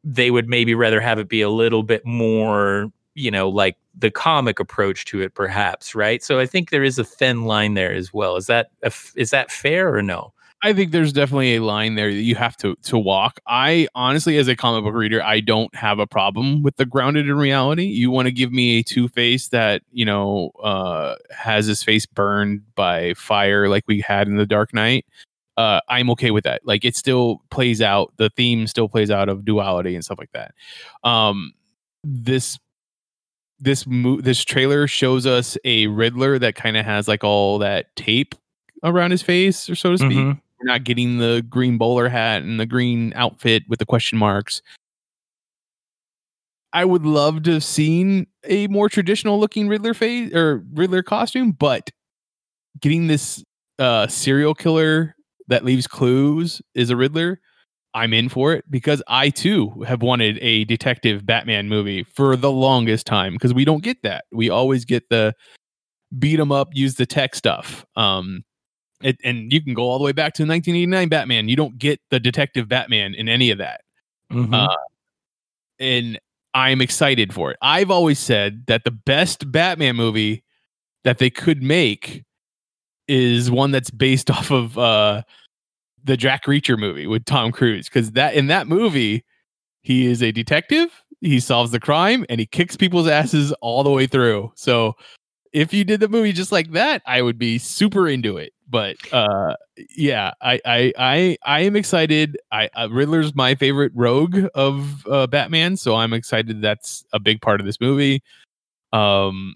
[0.04, 4.12] they would maybe rather have it be a little bit more you know like the
[4.12, 7.94] comic approach to it perhaps right so i think there is a thin line there
[7.94, 10.32] as well is that a is that fair or no
[10.62, 13.40] I think there's definitely a line there that you have to to walk.
[13.48, 17.30] I honestly, as a comic book reader, I don't have a problem with the grounded
[17.30, 17.86] in reality.
[17.86, 22.06] You want to give me a Two Face that you know uh, has his face
[22.06, 25.06] burned by fire, like we had in the Dark Knight.
[25.56, 26.62] Uh, I'm okay with that.
[26.66, 28.14] Like it still plays out.
[28.18, 30.54] The theme still plays out of duality and stuff like that.
[31.06, 31.54] Um,
[32.04, 32.60] this
[33.62, 37.96] this mo- this trailer shows us a Riddler that kind of has like all that
[37.96, 38.36] tape
[38.84, 40.18] around his face, or so to speak.
[40.18, 40.42] Mhm.
[40.60, 44.62] We're not getting the green bowler hat and the green outfit with the question marks.
[46.74, 51.52] I would love to have seen a more traditional looking Riddler face or Riddler costume,
[51.52, 51.90] but
[52.80, 53.44] getting this
[53.80, 55.16] uh serial killer
[55.48, 57.40] that leaves clues is a Riddler.
[57.96, 62.52] I'm in for it because I too have wanted a detective Batman movie for the
[62.52, 64.26] longest time because we don't get that.
[64.32, 65.34] We always get the
[66.20, 67.86] beat 'em up, use the tech stuff.
[67.96, 68.44] Um,
[69.02, 71.50] it, and you can go all the way back to 1989 Batman.
[71.50, 73.82] You don't get the detective Batman in any of that.
[74.32, 74.54] Mhm.
[74.54, 74.76] Uh,
[75.80, 76.20] and
[76.54, 77.58] I'm excited for it.
[77.62, 80.44] I've always said that the best Batman movie
[81.04, 82.24] that they could make
[83.08, 85.24] is one that's based off of uh,
[86.04, 89.24] the Jack Reacher movie with Tom Cruise because that in that movie
[89.82, 90.90] he is a detective,
[91.22, 94.52] he solves the crime, and he kicks people's asses all the way through.
[94.56, 94.96] So
[95.54, 98.54] if you did the movie just like that, I would be super into it.
[98.70, 99.56] But uh,
[99.96, 102.38] yeah, I I I I am excited.
[102.52, 106.62] I uh, Riddler's my favorite rogue of uh, Batman, so I'm excited.
[106.62, 108.22] That's a big part of this movie.
[108.94, 109.56] Um,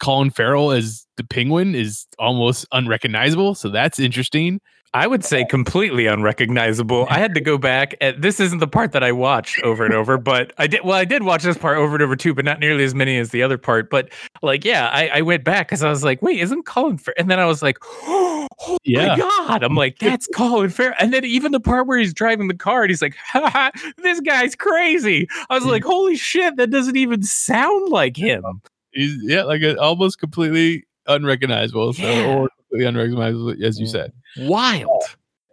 [0.00, 4.60] Colin Farrell as the Penguin is almost unrecognizable, so that's interesting.
[4.94, 7.06] I would say completely unrecognizable.
[7.08, 7.94] I had to go back.
[8.02, 10.84] And this isn't the part that I watched over and over, but I did.
[10.84, 13.16] Well, I did watch this part over and over too, but not nearly as many
[13.16, 13.88] as the other part.
[13.88, 14.10] But
[14.42, 17.14] like, yeah, I, I went back because I was like, wait, isn't Colin Farrell?
[17.18, 18.46] And then I was like, oh
[18.84, 19.08] Yeah.
[19.08, 19.62] my god!
[19.62, 20.94] I'm like, that's Colin Farrell.
[21.00, 23.70] And then even the part where he's driving the car and he's like, ha,
[24.02, 25.26] this guy's crazy.
[25.48, 25.86] I was like, mm.
[25.86, 28.44] holy shit, that doesn't even sound like him.
[28.92, 31.94] He's yeah, like a, almost completely unrecognizable.
[31.94, 32.26] So Yeah.
[32.36, 34.12] or completely unrecognizable, as you said.
[34.38, 35.02] Wild.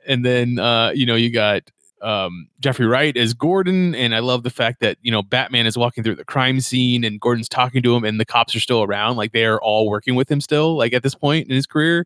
[0.07, 1.63] and then uh you know you got
[2.01, 5.77] um Jeffrey Wright as Gordon and I love the fact that you know Batman is
[5.77, 8.83] walking through the crime scene and Gordon's talking to him and the cops are still
[8.83, 11.65] around like they are all working with him still like at this point in his
[11.67, 12.05] career.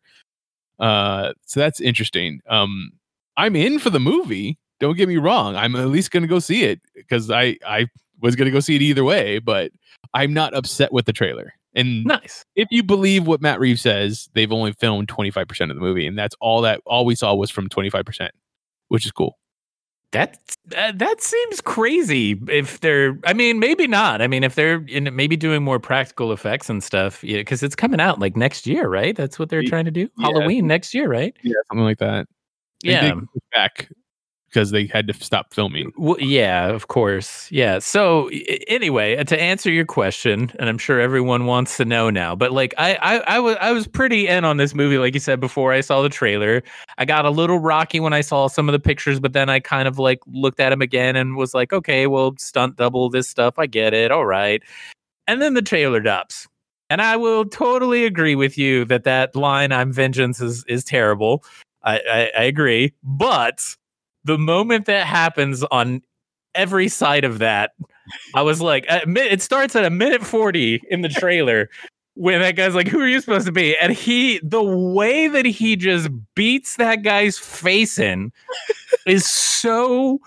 [0.80, 2.42] Uh so that's interesting.
[2.48, 2.92] Um
[3.38, 6.40] I'm in for the movie don't get me wrong I'm at least going to go
[6.40, 7.88] see it because I I
[8.22, 9.72] was going to go see it either way but
[10.14, 12.46] I'm not upset with the trailer and Nice.
[12.56, 16.18] if you believe what Matt Reeves says, they've only filmed 25% of the movie, and
[16.18, 18.30] that's all that all we saw was from 25%,
[18.90, 19.38] which is cool.
[20.12, 22.40] That that that seems crazy.
[22.48, 24.22] If they're, I mean, maybe not.
[24.22, 27.76] I mean, if they're in, maybe doing more practical effects and stuff, yeah, because it's
[27.76, 29.16] coming out like next year, right?
[29.16, 30.08] That's what they're trying to do.
[30.20, 30.28] yeah.
[30.28, 31.36] Halloween next year, right?
[31.42, 32.28] Yeah, something like that.
[32.84, 33.16] Yeah.
[33.52, 33.90] back
[34.54, 35.92] because they had to stop filming.
[35.98, 37.52] Well, yeah, of course.
[37.52, 37.80] Yeah.
[37.80, 38.30] So
[38.68, 42.52] anyway, uh, to answer your question, and I'm sure everyone wants to know now, but
[42.52, 45.40] like I, I, I was, I was pretty in on this movie, like you said
[45.40, 46.62] before I saw the trailer.
[47.00, 49.60] I got a little rocky when I saw some of the pictures, but then I
[49.60, 53.28] kind of like looked at him again and was like, okay, well, stunt double this
[53.28, 54.62] stuff, I get it, all right.
[55.28, 56.48] And then the trailer drops,
[56.92, 61.44] and I will totally agree with you that that line "I'm vengeance" is is terrible.
[61.84, 63.76] I, I, I agree, but
[64.24, 66.02] the moment that happens on
[66.56, 67.72] every side of that,
[68.36, 71.70] I was like, it starts at a minute 40 in the trailer
[72.16, 73.76] when that guy's like, Who are you supposed to be?
[73.78, 78.32] And he, the way that he just beats that guy's face in
[79.06, 80.20] is so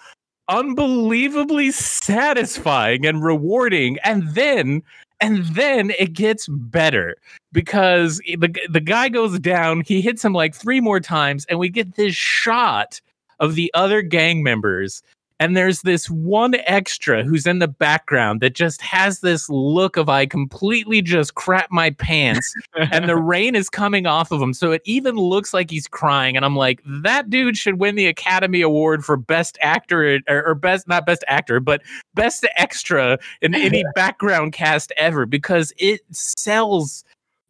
[0.49, 3.99] unbelievably satisfying and rewarding.
[4.05, 4.83] And then,
[5.21, 7.17] and then it gets better
[7.53, 11.59] because eh, the, the guy goes down, he hits him like three more times, and
[11.59, 13.01] we get this shot
[13.41, 15.03] of the other gang members.
[15.39, 20.09] And there's this one extra who's in the background that just has this look of
[20.09, 24.55] I completely just crap my pants and the rain is coming off of him.
[24.55, 26.37] So it even looks like he's crying.
[26.37, 30.55] And I'm like, that dude should win the Academy Award for Best Actor or, or
[30.55, 31.83] Best, not Best Actor, but
[32.15, 37.05] Best Extra in any background cast ever because it sells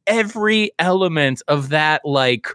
[0.08, 2.48] every element of that, like,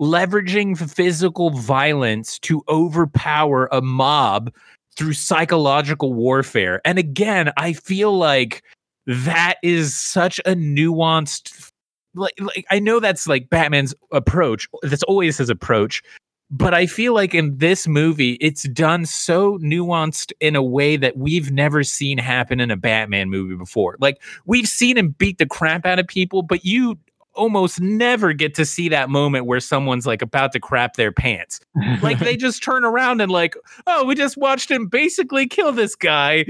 [0.00, 4.52] leveraging physical violence to overpower a mob
[4.96, 6.80] through psychological warfare.
[6.84, 8.62] And again, I feel like
[9.06, 11.70] that is such a nuanced
[12.14, 14.68] like, like I know that's like Batman's approach.
[14.82, 16.02] That's always his approach.
[16.50, 21.16] but I feel like in this movie, it's done so nuanced in a way that
[21.16, 23.96] we've never seen happen in a Batman movie before.
[24.00, 26.98] Like we've seen him beat the crap out of people, but you
[27.34, 31.60] almost never get to see that moment where someone's like about to crap their pants.
[32.02, 33.56] Like they just turn around and like,
[33.86, 36.44] oh, we just watched him basically kill this guy.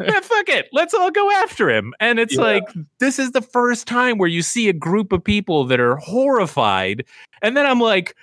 [0.00, 0.68] yeah, fuck it.
[0.72, 1.94] Let's all go after him.
[2.00, 2.42] And it's Yeah.
[2.42, 2.64] like
[2.98, 7.04] this is the first time where you see a group of people that are horrified.
[7.42, 8.14] And then I'm like,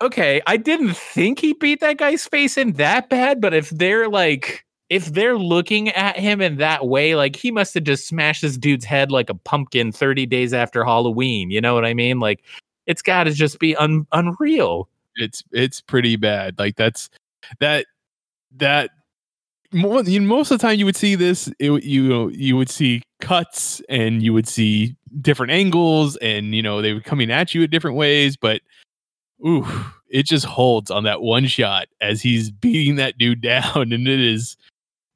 [0.00, 4.08] okay, I didn't think he beat that guy's face in that bad, but if they're
[4.08, 8.42] like if they're looking at him in that way, like he must have just smashed
[8.42, 11.50] this dude's head like a pumpkin 30 days after Halloween.
[11.50, 12.20] You know what I mean?
[12.20, 12.44] Like
[12.84, 14.90] it's got to just be un- unreal.
[15.16, 16.58] it's it's pretty bad.
[16.58, 17.08] Like that's
[17.58, 17.86] that
[18.58, 18.90] that
[19.72, 24.22] most of the time you would see this, it, you you would see cuts and
[24.22, 27.96] you would see different angles, and you know they were coming at you at different
[27.96, 28.60] ways, but
[29.46, 29.66] ooh,
[30.10, 34.20] it just holds on that one shot as he's beating that dude down, and it
[34.20, 34.58] is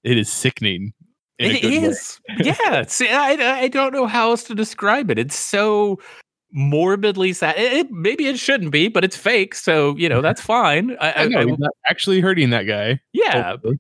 [0.06, 0.92] it is sickening.
[1.38, 1.94] It way.
[2.38, 2.84] yeah.
[2.86, 5.18] See, I, I don't know how else to describe it.
[5.18, 6.00] It's so
[6.52, 7.58] morbidly sad.
[7.58, 9.54] It, it- maybe it shouldn't be, but it's fake.
[9.54, 10.96] So, you know, that's fine.
[11.00, 13.00] I, I, I know I- he's not actually hurting that guy.
[13.12, 13.50] yeah.
[13.50, 13.78] hopefully.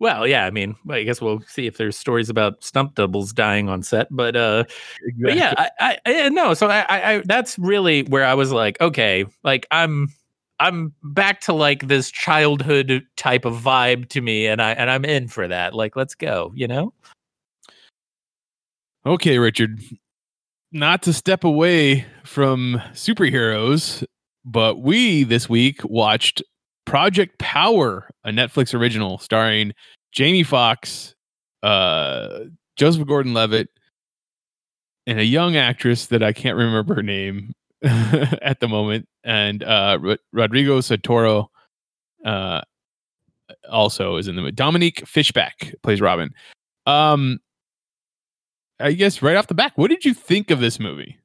[0.00, 0.44] Well, yeah.
[0.44, 4.06] I mean, I guess we'll see if there's stories about stump doubles dying on set.
[4.10, 4.64] But, uh,
[5.20, 6.52] but yeah, I, I, no.
[6.54, 10.08] So I, I, that's really where I was like, okay, like I'm,
[10.60, 15.04] I'm back to like this childhood type of vibe to me, and I, and I'm
[15.04, 15.74] in for that.
[15.74, 16.52] Like, let's go.
[16.54, 16.92] You know?
[19.06, 19.80] Okay, Richard.
[20.72, 24.04] Not to step away from superheroes,
[24.44, 26.42] but we this week watched
[26.84, 29.72] Project Power, a Netflix original starring
[30.12, 31.14] Jamie Foxx,
[31.62, 32.40] uh,
[32.76, 33.68] Joseph Gordon-Levitt,
[35.06, 37.52] and a young actress that I can't remember her name
[37.82, 41.48] at the moment, and uh, Ro- Rodrigo Santoro
[42.24, 42.60] uh,
[43.70, 44.52] also is in the movie.
[44.52, 46.30] Dominique Fishback plays Robin.
[46.86, 47.38] Um,
[48.80, 51.18] I guess right off the back, what did you think of this movie?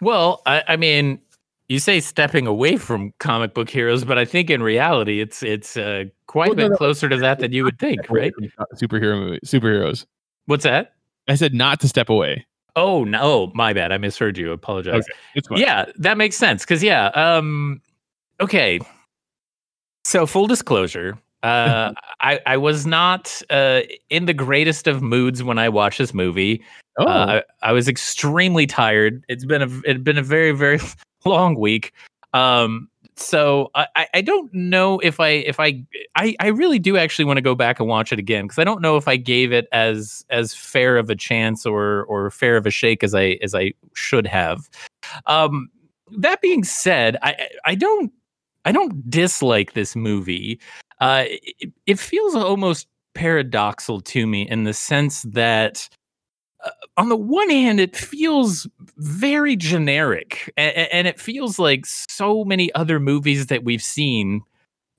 [0.00, 1.20] Well, I, I mean,
[1.68, 5.76] you say stepping away from comic book heroes, but I think in reality, it's it's
[5.76, 6.76] uh, quite Well, a bit no, no.
[6.76, 8.32] closer to that than you would think, right?
[8.74, 10.04] Superhero movie, superheroes.
[10.46, 10.94] What's that?
[11.28, 12.44] I said not to step away.
[12.76, 13.92] Oh no, oh, my bad.
[13.92, 14.52] I misheard you.
[14.52, 15.04] Apologize.
[15.48, 15.58] Fine.
[15.58, 16.64] Yeah, that makes sense.
[16.64, 17.80] Cause yeah, um
[18.40, 18.80] okay.
[20.04, 25.58] So full disclosure, uh I, I was not uh in the greatest of moods when
[25.58, 26.62] I watched this movie.
[26.98, 29.24] Oh, Uh, I, I was extremely tired.
[29.28, 30.80] It's been a it's been a very very
[31.24, 31.92] long week.
[32.34, 32.89] Um,
[33.20, 35.84] so I, I- don't know if I if I
[36.16, 38.64] I, I really do actually want to go back and watch it again because I
[38.64, 42.56] don't know if I gave it as as fair of a chance or or fair
[42.56, 44.68] of a shake as I as I should have.
[45.26, 45.68] Um,
[46.18, 48.12] that being said, I I- don't
[48.64, 50.60] I don't dislike this movie.
[51.00, 55.88] Uh, it, it feels almost paradoxal to me in the sense that
[56.96, 58.66] on the one hand, it feels
[58.96, 64.42] very generic, and, and it feels like so many other movies that we've seen.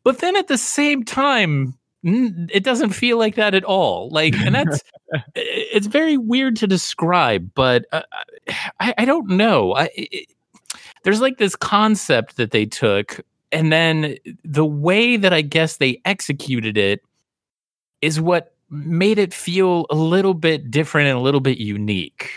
[0.04, 4.10] But then at the same time, it doesn't feel like that at all.
[4.10, 4.82] Like, and that's
[5.36, 7.52] it's very weird to describe.
[7.54, 8.02] But uh,
[8.80, 9.74] I, I don't know.
[9.76, 10.28] I, it,
[11.04, 13.22] there's like this concept that they took,
[13.52, 17.02] and then the way that I guess they executed it
[18.02, 22.32] is what made it feel a little bit different and a little bit unique.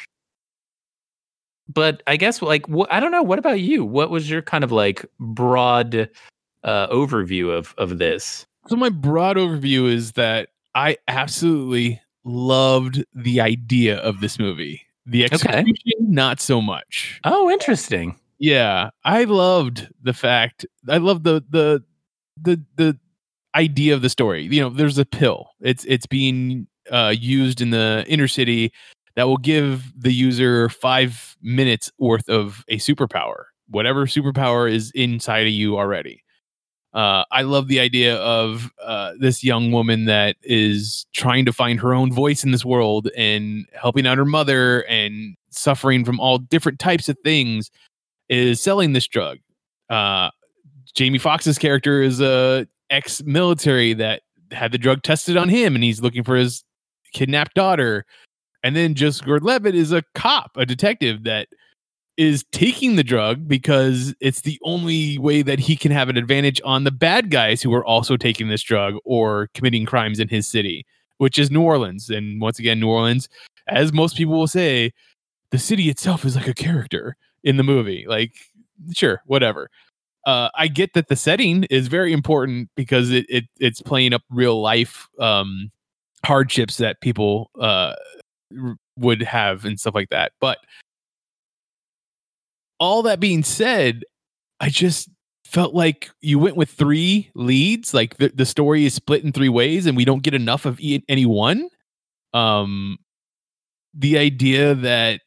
[1.73, 3.23] But I guess like wh- I don't know.
[3.23, 3.85] What about you?
[3.85, 6.11] What was your kind of like broad
[6.63, 8.47] uh, overview of of this?
[8.69, 14.81] so my broad overview is that I absolutely loved the idea of this movie.
[15.07, 15.35] The Okay.
[15.35, 17.21] execution, not so much.
[17.25, 18.19] Oh, interesting.
[18.39, 20.65] Yeah, I loved the fact.
[20.89, 21.83] I love the the
[22.41, 22.99] the the
[23.55, 24.43] idea of the story.
[24.45, 25.51] You know, there's a pill.
[25.61, 28.73] It's it's being uh, used in the inner city
[29.17, 35.47] that will give the user five minutes worth of a superpower, whatever superpower is inside
[35.47, 36.23] of you already.
[36.93, 41.81] Uh, I love the idea of uh, this young woman that is trying to find
[41.81, 46.39] her own voice in this world and helping out her mother and suffering from all
[46.39, 47.71] different types of things
[48.29, 49.39] is selling this drug.
[49.91, 50.31] Uh,
[50.95, 56.03] Jamie Foxx's character is a ex-military that had the drug tested on him, and he's
[56.03, 56.65] looking for his
[57.13, 58.05] kidnapped daughter.
[58.63, 61.49] And then Joseph Gordon-Levitt is a cop, a detective that
[62.17, 66.61] is taking the drug because it's the only way that he can have an advantage
[66.65, 70.47] on the bad guys who are also taking this drug or committing crimes in his
[70.47, 70.87] city,
[71.19, 72.11] which is New Orleans.
[72.11, 73.29] And once again, New Orleans,
[73.67, 74.93] as most people will say,
[75.51, 78.05] the city itself is like a character in the movie.
[78.09, 78.33] Like,
[78.93, 79.71] sure, whatever.
[80.27, 84.23] Uh, I get that the setting is very important because it, it it's playing up
[84.31, 85.71] real life um,
[86.25, 87.95] hardships that people uh,
[88.59, 90.33] r- would have and stuff like that.
[90.41, 90.59] But
[92.81, 94.05] all that being said,
[94.61, 95.09] I just
[95.45, 97.95] felt like you went with three leads.
[97.95, 100.81] Like the, the story is split in three ways, and we don't get enough of
[100.81, 101.69] e- any one.
[102.33, 102.99] Um,
[103.93, 105.21] the idea that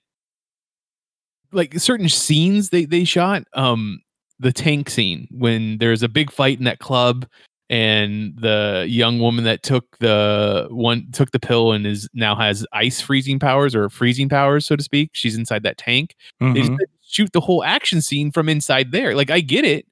[1.52, 4.02] like certain scenes they they shot, um,
[4.40, 7.26] the tank scene when there's a big fight in that club
[7.70, 12.66] and the young woman that took the one took the pill and is now has
[12.72, 15.10] ice freezing powers or freezing powers so to speak.
[15.14, 16.16] She's inside that tank.
[16.40, 16.78] They just Mhm.
[17.06, 19.16] shoot the whole action scene from inside there.
[19.16, 19.86] Like i get it.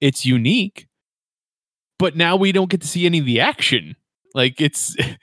[0.00, 0.86] It's unique.
[1.98, 3.96] But now we don't get to see any of the action.
[4.34, 4.94] Like it's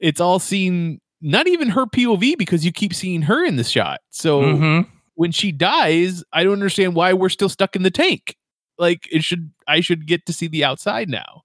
[0.00, 4.00] it's all seen not even her pov because you keep seeing her in the shot.
[4.10, 4.86] So Mhm.
[5.16, 8.36] When she dies, I don't understand why we're still stuck in the tank.
[8.78, 11.42] Like it should I should get to see the outside now.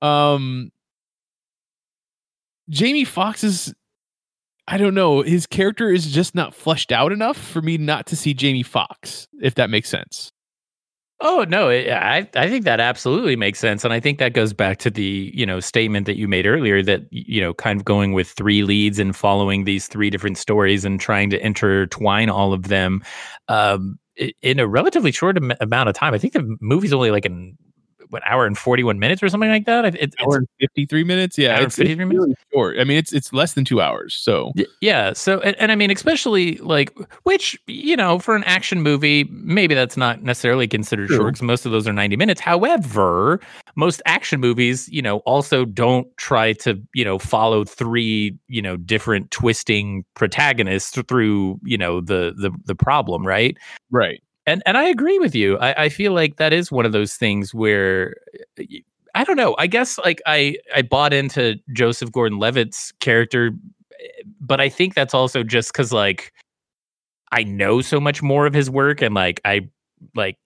[0.00, 0.70] Um
[2.70, 3.74] Jamie Foxx is
[4.66, 8.16] I don't know, his character is just not fleshed out enough for me not to
[8.16, 10.30] see Jamie Foxx, if that makes sense.
[11.20, 14.52] Oh no, it, I I think that absolutely makes sense, and I think that goes
[14.52, 17.84] back to the you know statement that you made earlier that you know kind of
[17.84, 22.52] going with three leads and following these three different stories and trying to intertwine all
[22.52, 23.02] of them
[23.48, 23.98] um,
[24.42, 26.14] in a relatively short am- amount of time.
[26.14, 27.58] I think the movie's only like an
[28.10, 29.84] what hour and forty one minutes or something like that.
[29.84, 31.38] It, it's Hour and 53 minutes.
[31.38, 32.20] Yeah, it's, it's 53 minutes?
[32.20, 32.78] really short.
[32.78, 34.14] I mean, it's it's less than two hours.
[34.14, 35.12] So Yeah.
[35.12, 39.74] So, and, and I mean, especially like, which, you know, for an action movie, maybe
[39.74, 41.16] that's not necessarily considered True.
[41.16, 42.40] short because most of those are 90 minutes.
[42.40, 43.40] However,
[43.76, 48.76] most action movies, you know, also don't try to, you know, follow three, you know,
[48.76, 53.56] different twisting protagonists through, you know, the, the, the problem, right?
[53.90, 54.22] right.
[54.48, 55.58] And and I agree with you.
[55.58, 58.16] I, I feel like that is one of those things where
[59.14, 59.54] I don't know.
[59.58, 63.52] I guess like I I bought into Joseph Gordon-Levitt's character,
[64.00, 66.32] eh, but I think that's also just because like
[67.32, 69.68] I know so much more of his work and like I
[70.14, 70.36] like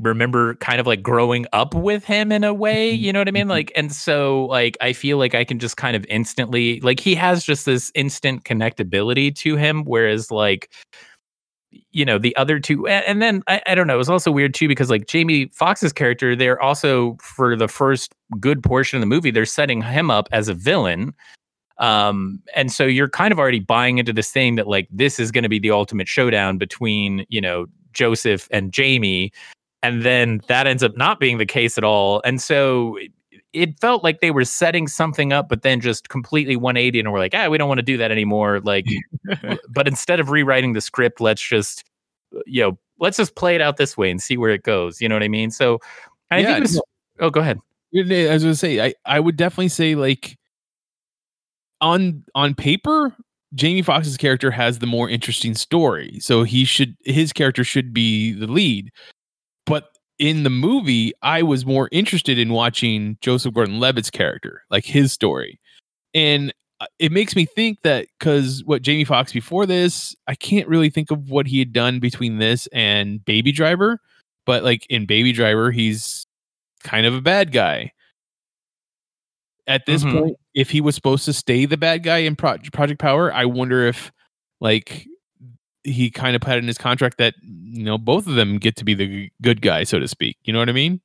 [0.00, 3.30] remember kind of like growing up with him in a way you know what i
[3.30, 3.50] mean Mhm.
[3.50, 7.14] like and so like i feel like i can just kind of instantly like he
[7.14, 10.68] has just this instant connectability to him whereas like
[11.92, 14.54] you know the other two and then I, I don't know it was also weird
[14.54, 19.06] too because like jamie foxx's character they're also for the first good portion of the
[19.06, 21.14] movie they're setting him up as a villain.
[21.78, 25.32] Um and so you're kind of already buying into this thing that like this is
[25.32, 29.32] going to be the ultimate showdown between you know joseph and jamie
[29.82, 32.22] and then that ends up not being the case at all.
[32.24, 33.12] And so it-
[33.52, 37.20] it felt like they were setting something up but then just completely 180 and we're
[37.20, 38.84] like ah we don't want to do that anymore like
[39.70, 41.84] but instead of rewriting the script let's just
[42.46, 45.08] you know let's just play it out this way and see where it goes you
[45.08, 45.78] know what i mean so
[46.30, 46.82] i Yeah, think it was, no.
[47.20, 47.58] oh go ahead
[47.96, 50.36] I was gonna say, I, I would definitely say like
[51.80, 53.14] on on paper,
[53.54, 56.18] Jamie Foxx's character has the more interesting story.
[56.20, 58.90] So he should his character should be the lead.
[59.66, 65.12] But in the movie, I was more interested in watching Joseph Gordon-Levitt's character, like his
[65.12, 65.60] story.
[66.14, 66.52] And uh,
[66.98, 71.10] it makes me think that because what Jamie Foxx before this, I can't really think
[71.10, 74.00] of what he had done between this and Baby Driver.
[74.46, 76.26] But like in Baby Driver, he's
[76.82, 77.92] kind of a bad guy.
[79.66, 80.12] At this Mhm.
[80.20, 83.46] point, if he was supposed to stay the bad guy in Pro- Project Power, I
[83.46, 84.12] wonder if
[84.60, 85.06] like
[85.84, 88.84] he kind of put in his contract that you know both of them get to
[88.84, 90.36] be the good guy, so to speak.
[90.44, 91.00] You know what I mean?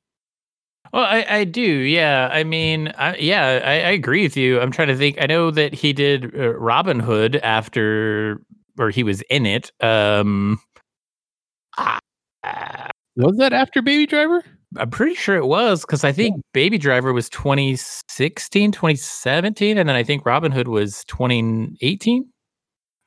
[0.92, 1.62] Well, I, I do.
[1.62, 2.28] Yeah.
[2.32, 4.60] I mean, I, yeah, I, I agree with you.
[4.60, 5.18] I'm trying to think.
[5.20, 8.42] I know that he did uh, Robin Hood after,
[8.78, 9.70] or he was in it.
[9.80, 10.58] Um,
[11.78, 11.98] ah,
[12.44, 14.42] ah, Was that after Baby Driver?
[14.76, 19.96] I'm pretty sure it was because I think Baby Driver was 2016, 2017, and then
[19.96, 22.24] I think Robin Hood was 2018.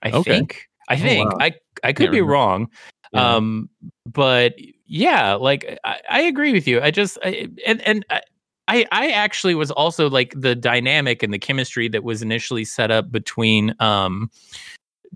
[0.03, 0.21] I Okay.
[0.37, 0.67] think.
[0.89, 1.31] I think.
[1.31, 1.37] wow.
[1.39, 1.53] I
[1.83, 2.31] I could be remember.
[2.33, 2.67] wrong.
[3.13, 3.35] Yeah.
[3.35, 3.69] Um,
[4.05, 4.53] but
[4.85, 6.81] yeah, like I, I agree with you.
[6.81, 8.21] I just I, and and I,
[8.67, 12.91] I I actually was also like the dynamic and the chemistry that was initially set
[12.91, 14.29] up between um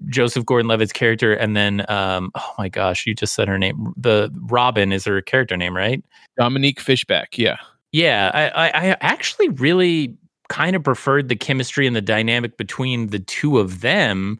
[0.09, 3.93] Joseph Gordon-Levitt's character and then um oh my gosh, you just said her name.
[3.97, 6.03] The Robin is her character name, right?
[6.37, 7.37] Dominique Fishback.
[7.37, 7.57] Yeah.
[7.93, 10.15] Yeah, I, I, I actually really
[10.49, 14.39] kind of preferred the chemistry and the dynamic between the two of them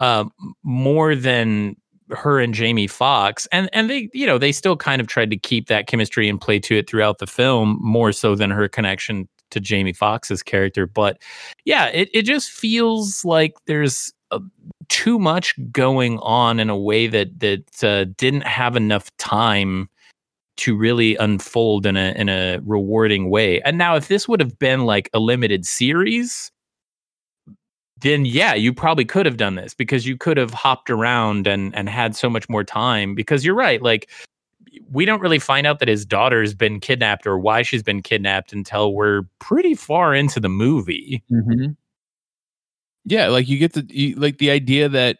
[0.00, 1.76] um, more than
[2.10, 5.36] her and Jamie Foxx, And and they, you know, they still kind of tried to
[5.36, 9.28] keep that chemistry and play to it throughout the film, more so than her connection
[9.50, 10.86] to Jamie Foxx's character.
[10.86, 11.18] But
[11.64, 14.40] yeah, it, it just feels like there's uh
[14.88, 19.88] too much going on in a way that that uh, didn't have enough time
[20.58, 23.60] to really unfold in a in a rewarding way.
[23.62, 26.50] And now if this would have been like a limited series,
[28.00, 31.74] then yeah, you probably could have done this because you could have hopped around and
[31.74, 34.10] and had so much more time because you're right, like
[34.90, 38.52] we don't really find out that his daughter's been kidnapped or why she's been kidnapped
[38.52, 41.22] until we're pretty far into the movie.
[41.30, 41.72] Mm-hmm.
[43.04, 45.18] Yeah, like you get the you, like the idea that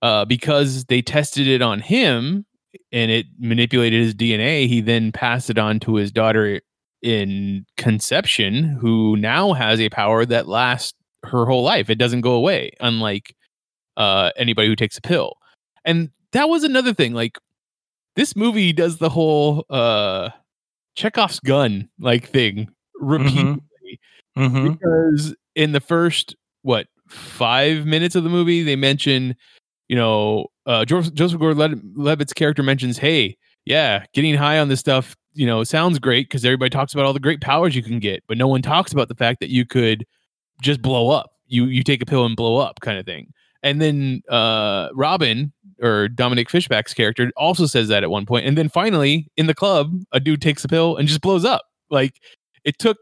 [0.00, 2.44] uh, because they tested it on him
[2.90, 6.60] and it manipulated his DNA, he then passed it on to his daughter
[7.02, 10.94] in conception, who now has a power that lasts
[11.24, 11.90] her whole life.
[11.90, 13.34] It doesn't go away, unlike
[13.96, 15.36] uh, anybody who takes a pill.
[15.84, 17.12] And that was another thing.
[17.12, 17.38] Like
[18.16, 20.30] this movie does the whole uh
[20.94, 22.68] Chekhov's gun like thing
[23.00, 23.62] repeatedly
[24.36, 24.42] Mm-hmm.
[24.42, 24.72] Mm-hmm.
[24.72, 29.36] because in the first what five minutes of the movie they mention
[29.88, 35.14] you know uh joseph, joseph gordon-levitt's character mentions hey yeah getting high on this stuff
[35.34, 38.22] you know sounds great because everybody talks about all the great powers you can get
[38.26, 40.06] but no one talks about the fact that you could
[40.60, 41.30] just blow up.
[41.46, 43.32] You you take a pill and blow up kind of thing.
[43.62, 48.46] And then uh robin or dominique fishback's character also says that at one point.
[48.46, 51.62] and then finally in the club a dude takes a pill and just blows up.
[51.90, 52.20] Like
[52.64, 52.98] it took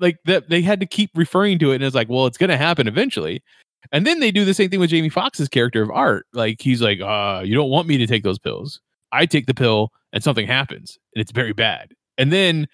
[0.00, 2.56] like that they had to keep referring to it and it's like well it's gonna
[2.56, 3.42] happen eventually.
[3.90, 6.26] And then they do the same thing with jamie foxx's character of art.
[6.32, 8.80] Like he's like uh you don't want me to take those pills.
[9.12, 11.92] I take the pill and something happens and it's very bad.
[12.18, 12.66] And then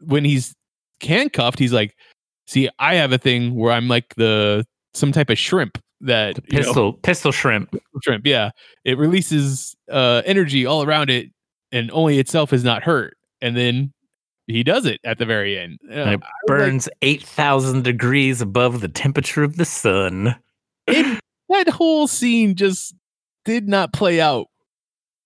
[0.00, 0.54] when he's
[1.02, 1.96] handcuffed he's like
[2.46, 4.64] see i have a thing where i'm like the
[4.94, 7.74] some type of shrimp that you know, Pistol pistol shrimp.
[8.02, 8.50] shrimp yeah
[8.84, 11.30] it releases uh energy all around it
[11.72, 13.92] and only itself is not hurt and then
[14.46, 17.84] he does it at the very end Uh, And it was like, burns eight thousand
[17.84, 20.36] degrees above the temperature of the sun.
[20.86, 22.94] it, that whole scene just
[23.46, 24.46] did not play out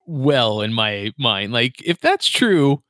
[0.06, 1.52] well in my mind.
[1.52, 2.82] Like, if that's true,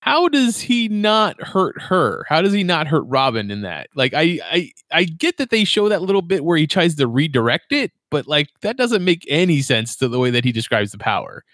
[0.00, 2.24] how does he not hurt her?
[2.28, 3.88] How does he not hurt Robin in that?
[3.94, 7.06] Like, I I I get that they show that little bit where he tries to
[7.06, 10.92] redirect it, but like that doesn't make any sense to the way that he describes
[10.92, 11.44] the power.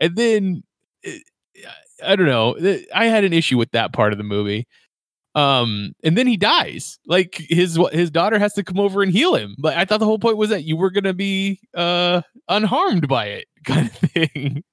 [0.00, 0.62] And then
[1.04, 1.18] eh,
[2.04, 2.56] I don't know.
[2.94, 4.66] I had an issue with that part of the movie.
[5.34, 6.98] Um, and then he dies.
[7.06, 9.56] Like his his daughter has to come over and heal him.
[9.58, 13.26] But I thought the whole point was that you were gonna be uh unharmed by
[13.26, 14.64] it, kind of thing.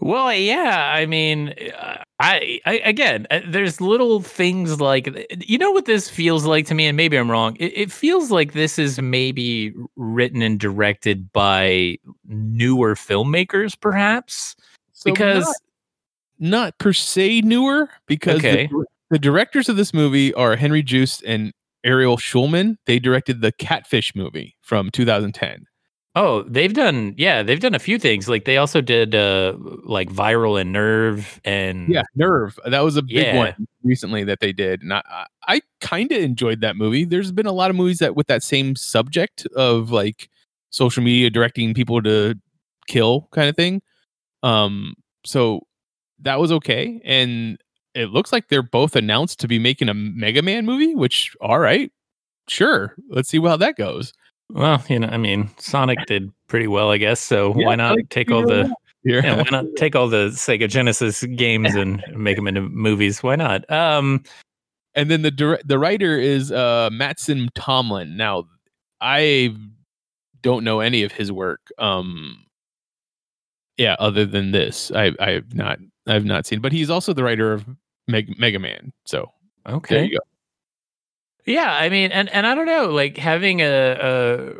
[0.00, 0.92] Well, yeah.
[0.94, 1.54] I mean,
[2.20, 5.08] I, I again, uh, there's little things like
[5.46, 7.56] you know what this feels like to me, and maybe I'm wrong.
[7.58, 14.54] It, it feels like this is maybe written and directed by newer filmmakers, perhaps.
[14.92, 15.56] So because not,
[16.38, 18.66] not per se newer, because Okay.
[18.66, 21.52] dir- the, directors of this movie are Henry Joost and
[21.84, 22.76] Ariel Schulman.
[22.86, 25.66] They directed the Catfish movie from 2010.
[26.14, 28.28] Oh, they've done yeah, they've done a few things.
[28.28, 29.54] Like they also did uh
[29.84, 32.58] like Viral and Nerve and Yeah, Nerve.
[32.66, 33.36] That was a big Yeah.
[33.36, 37.04] one recently that they did, and I, I, I kind of enjoyed that movie.
[37.04, 40.28] There's been a lot of movies that with that same subject of like
[40.70, 42.34] social media directing people to
[42.86, 43.80] kill kind of thing.
[44.42, 44.94] Um,
[45.24, 45.60] so
[46.20, 47.58] that was okay, and
[47.94, 50.94] it looks like they're both announced to be making a Mega Man movie.
[50.94, 51.90] Which, all right,
[52.48, 54.12] sure, let's see how that goes.
[54.50, 57.20] Well, you know, I mean, Sonic did pretty well, I guess.
[57.20, 58.74] So Yeah, why not Sonic take all really the
[59.04, 59.20] Here.
[59.22, 63.22] yeah, why not take all the Sega Genesis games and make them into movies?
[63.22, 63.70] Why not?
[63.70, 64.22] Um,
[64.94, 68.16] and then the dir- the writer is uh Mattson Tomlin.
[68.16, 68.44] Now,
[69.00, 69.54] I
[70.42, 71.60] don't know any of his work.
[71.78, 72.44] Um,
[73.76, 76.60] yeah, other than this, I I have not I've not seen.
[76.60, 77.66] But he's also the writer of
[78.08, 78.92] Meg- Mega Man.
[79.04, 79.30] So
[79.66, 80.04] there okay.
[80.06, 80.24] you go.
[81.48, 84.52] Yeah, I mean, and and I don't know, like having a, a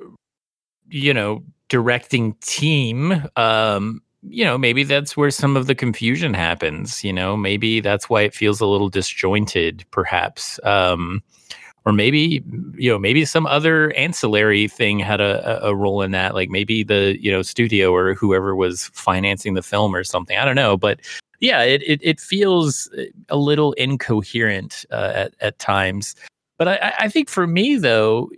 [0.88, 3.24] you know directing team.
[3.36, 7.04] Um, you know, maybe that's where some of the confusion happens.
[7.04, 10.58] You know, maybe that's why it feels a little disjointed, perhaps.
[10.64, 11.22] Um,
[11.84, 12.42] or maybe
[12.78, 16.34] you know, maybe some other ancillary thing had a, a role in that.
[16.34, 20.38] Like maybe the you know studio or whoever was financing the film or something.
[20.38, 21.00] I don't know, but
[21.40, 22.90] yeah, it it, it feels
[23.28, 26.14] a little incoherent uh, at at times.
[26.58, 28.30] But I- I, think for me, though,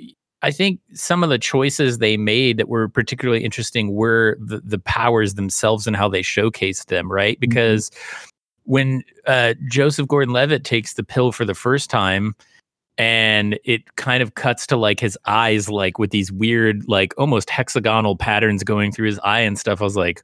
[0.42, 4.78] I think some of the choices they made that were particularly interesting were the, the
[4.78, 7.38] powers themselves and how they showcased them, right?
[7.40, 7.90] Because
[8.64, 12.34] when uh, Joseph Gordon Levitt takes the pill for the first time,
[12.98, 17.48] and it kind of cuts to like his eyes, like with these weird, like almost
[17.48, 19.80] hexagonal patterns going through his eye and stuff.
[19.80, 20.22] I was like,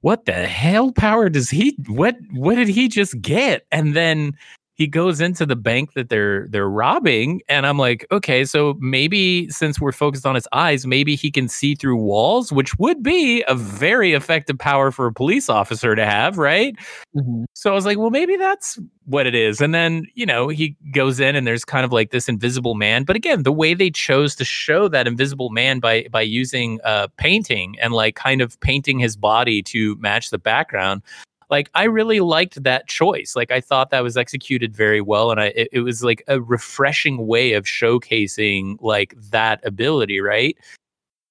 [0.00, 3.66] what the hell power does he what what did he just get?
[3.70, 4.36] And then
[4.78, 9.48] he goes into the bank that they're they're robbing and i'm like okay so maybe
[9.50, 13.44] since we're focused on his eyes maybe he can see through walls which would be
[13.48, 16.76] a very effective power for a police officer to have right
[17.16, 17.44] Mhm.
[17.54, 20.76] so i was like well maybe that's what it is and then you know he
[20.92, 23.90] goes in and there's kind of like this invisible man but again the way they
[23.90, 28.58] chose to show that invisible man by by using uh painting and like kind of
[28.60, 31.02] painting his body to match the background
[31.50, 33.34] like I really liked that choice.
[33.34, 36.40] Like I thought that was executed very well, and I it, it was like a
[36.40, 40.56] refreshing way of showcasing like that ability, right?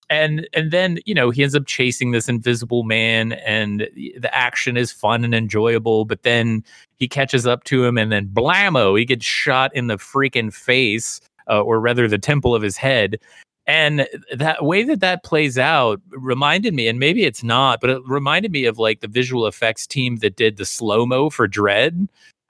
[0.09, 4.77] And and then you know he ends up chasing this invisible man, and the action
[4.77, 6.05] is fun and enjoyable.
[6.05, 6.63] But then
[6.97, 11.21] he catches up to him, and then blammo, he gets shot in the freaking face,
[11.49, 13.19] uh, or rather the temple of his head.
[13.67, 18.01] And that way that that plays out reminded me, and maybe it's not, but it
[18.05, 22.07] reminded me of like the visual effects team that did the slow mo for Dread.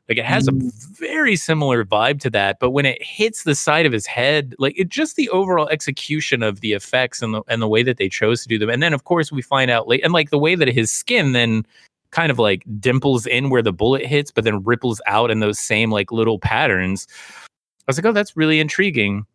[0.07, 0.71] Like it has a mm.
[0.97, 4.79] very similar vibe to that, but when it hits the side of his head, like
[4.79, 8.09] it just the overall execution of the effects and the and the way that they
[8.09, 10.37] chose to do them, and then of course we find out late, and like the
[10.37, 11.65] way that his skin then
[12.11, 15.59] kind of like dimples in where the bullet hits, but then ripples out in those
[15.59, 17.07] same like little patterns.
[17.39, 19.25] I was like, oh, that's really intriguing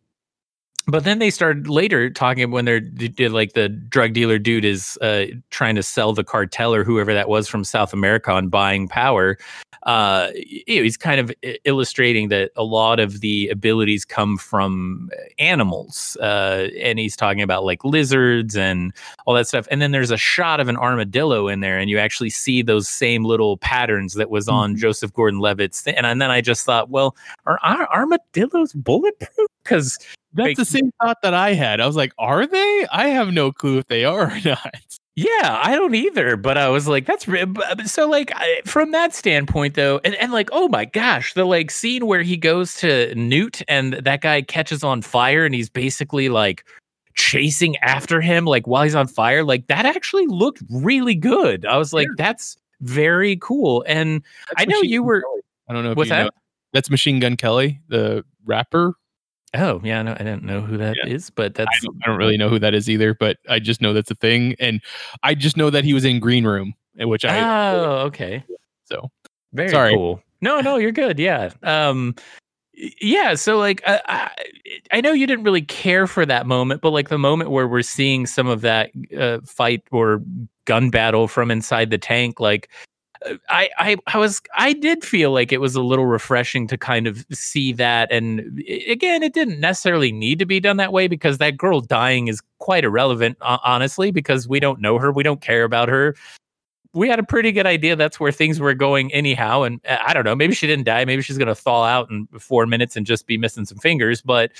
[0.87, 2.81] but then they started later talking when they're
[3.29, 7.29] like the drug dealer dude is uh, trying to sell the cartel or whoever that
[7.29, 9.37] was from South America on buying power.
[9.83, 10.29] Uh,
[10.65, 11.33] he's kind of
[11.65, 15.09] illustrating that a lot of the abilities come from
[15.39, 18.93] animals, uh, and he's talking about like lizards and
[19.25, 19.67] all that stuff.
[19.69, 22.87] And then there's a shot of an armadillo in there, and you actually see those
[22.87, 25.81] same little patterns that was on Joseph Gordon-Levitt's.
[25.81, 25.95] Thing.
[25.95, 27.15] And, and then I just thought, well,
[27.45, 29.49] are, are armadillos bulletproof?
[29.63, 29.99] Because
[30.33, 31.79] That's Like- the same thought that I had.
[31.79, 32.87] I was like, are they?
[32.91, 34.75] I have no clue if they are or not.
[35.15, 38.89] Yeah, I don't either, but I was like, that's but uh, so like I, from
[38.93, 42.77] that standpoint though, and, and like oh my gosh, the like scene where he goes
[42.77, 46.65] to Newt and that guy catches on fire and he's basically like
[47.13, 51.63] chasing after him like while he's on fire, like that actually looked really good.
[51.63, 53.85] I was like, that's very cool.
[53.87, 54.23] And
[54.57, 55.41] I know you were Kelly.
[55.69, 56.23] I don't know if What's you that?
[56.23, 56.29] know.
[56.73, 58.95] That's Machine Gun Kelly, the rapper.
[59.55, 61.33] Oh yeah, no, I don't know who that is, Yeah.
[61.35, 63.81] but that's I don't, I don't really know who that is either, but I just
[63.81, 64.81] know that's a thing, and
[65.23, 68.43] I just know that he was in Green Room, eh, which I oh okay.
[68.85, 69.09] so
[69.53, 69.93] Very Sorry.
[69.93, 70.21] cool.
[70.41, 71.19] No, no, you're good.
[71.19, 71.51] Yeah.
[71.63, 72.15] Um
[72.99, 74.31] yeah, so like I, I
[74.91, 77.83] I know you didn't really care for that moment, but like the moment where we're
[77.83, 80.21] seeing some of that uh, fight or
[80.65, 82.75] gun battle from inside the tank like uh,
[83.49, 87.07] I, I I was I did feel like it was a little refreshing to kind
[87.07, 91.37] of see that and again it didn't necessarily need to be done that way because
[91.37, 95.63] that girl dying is quite irrelevant honestly because we don't know her we don't care
[95.63, 96.15] about her
[96.93, 99.63] we had a pretty good idea that's where things were going anyhow.
[99.63, 101.05] And uh, I don't know, maybe she didn't die.
[101.05, 104.21] Maybe she's going to thaw out in four minutes and just be missing some fingers.
[104.21, 104.51] But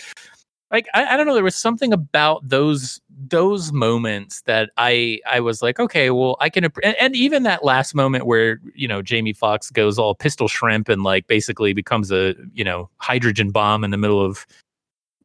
[0.71, 5.39] like, I, I don't know, there was something about those those moments that I I
[5.39, 6.65] was like, okay, well, I can.
[6.83, 10.89] And, and even that last moment where you know Jamie Foxx goes all pistol shrimp
[10.89, 14.45] and like basically becomes a you know hydrogen bomb in the middle of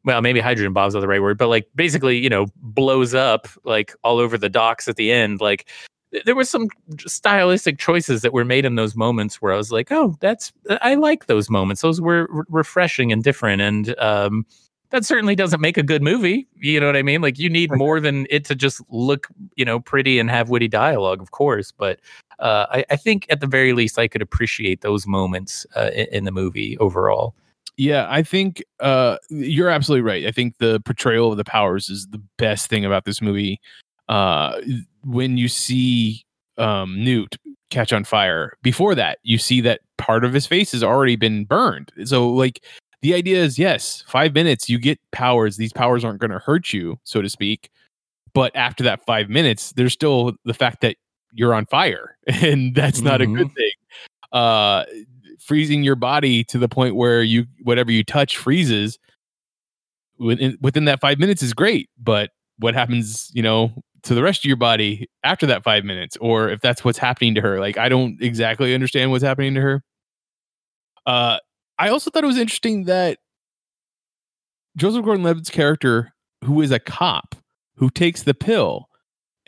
[0.03, 3.47] well, maybe hydrogen bomb's not the right word, but like basically, you know, blows up
[3.63, 5.41] like all over the docks at the end.
[5.41, 5.67] Like
[6.11, 6.67] th- there was some
[7.05, 10.95] stylistic choices that were made in those moments where I was like, oh, that's I
[10.95, 11.81] like those moments.
[11.81, 13.61] Those were re- refreshing and different.
[13.61, 14.45] And um
[14.91, 16.47] that certainly doesn't make a good movie.
[16.55, 17.21] You know what I mean?
[17.21, 20.67] Like you need more than it to just look, you know, pretty and have witty
[20.67, 21.71] dialogue, of course.
[21.71, 21.99] But
[22.39, 26.07] uh, I, I think at the very least, I could appreciate those moments uh, in,
[26.11, 27.35] in the movie overall.
[27.77, 30.25] Yeah, I think uh, you're absolutely right.
[30.25, 33.61] I think the portrayal of the powers is the best thing about this movie.
[34.09, 34.59] Uh,
[35.05, 36.25] when you see
[36.57, 37.37] um, Newt
[37.69, 41.45] catch on fire, before that, you see that part of his face has already been
[41.45, 41.93] burned.
[42.03, 42.65] So, like,
[43.01, 45.57] the idea is yes, five minutes, you get powers.
[45.57, 47.69] These powers aren't going to hurt you, so to speak.
[48.33, 50.97] But after that five minutes, there's still the fact that
[51.33, 53.71] you're on fire, and that's not a good thing.
[54.31, 54.85] Uh,
[55.39, 58.99] freezing your body to the point where you whatever you touch freezes
[60.19, 63.71] within within that five minutes is great but what happens you know
[64.03, 67.33] to the rest of your body after that five minutes or if that's what's happening
[67.33, 69.81] to her like i don't exactly understand what's happening to her
[71.05, 71.37] uh
[71.79, 73.17] i also thought it was interesting that
[74.77, 77.35] joseph gordon-levitt's character who is a cop
[77.75, 78.87] who takes the pill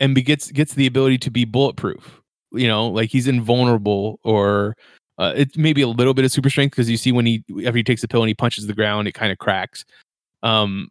[0.00, 2.20] and be, gets gets the ability to be bulletproof
[2.52, 4.74] you know like he's invulnerable or
[5.18, 7.76] uh, it's maybe a little bit of super strength because you see when he after
[7.76, 9.84] he takes the pill and he punches the ground, it kind of cracks.
[10.42, 10.90] Um,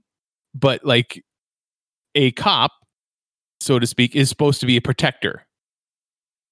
[0.53, 1.25] but like
[2.13, 2.71] a cop,
[3.59, 5.45] so to speak, is supposed to be a protector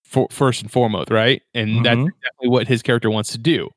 [0.03, 1.44] for first and foremost, right?
[1.53, 2.07] And that's Mhm.
[2.10, 3.70] exactly what his character wants to do.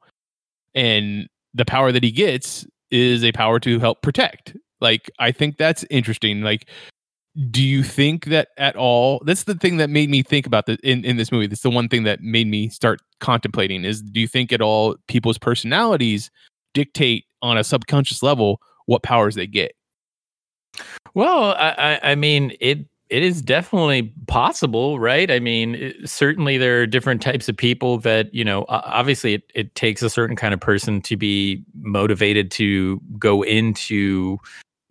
[0.74, 4.56] And the power that he gets is a power to help protect.
[4.80, 6.42] Like I think that's interesting.
[6.42, 6.68] Like
[7.50, 10.76] do you think that at all that's the thing that made me think about the
[10.82, 14.20] in, in this movie that's the one thing that made me start contemplating is do
[14.20, 16.30] you think at all people's personalities
[16.74, 19.72] dictate on a subconscious level what powers they get
[21.14, 25.30] well i i, I mean it it is definitely possible, right?
[25.30, 29.42] I mean, it, certainly there are different types of people that, you know, obviously it,
[29.54, 34.38] it takes a certain kind of person to be motivated to go into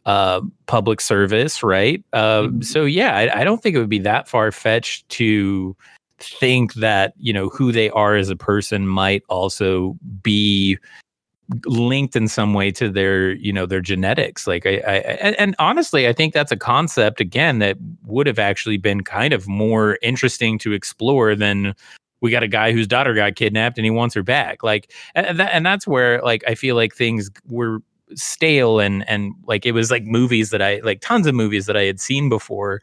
[0.05, 2.03] uh, public service, right?
[2.13, 2.61] Uh, mm-hmm.
[2.61, 5.75] So yeah, I, I, don't think it would be that far fetched to
[6.19, 10.77] think that you know who they are as a person might also be
[11.65, 14.47] linked in some way to their you know their genetics.
[14.47, 14.95] Like I, I
[15.37, 19.47] and, honestly i think that's a concept again that would have actually been kind of
[19.47, 21.75] more interesting to explore than
[22.21, 24.63] we got a guy whose daughter got kidnapped and he wants her back.
[24.63, 27.79] Like and, that, and that's where like i feel like things were
[28.15, 31.77] stale and and like it was like movies that I like tons of movies that
[31.77, 32.81] I had seen before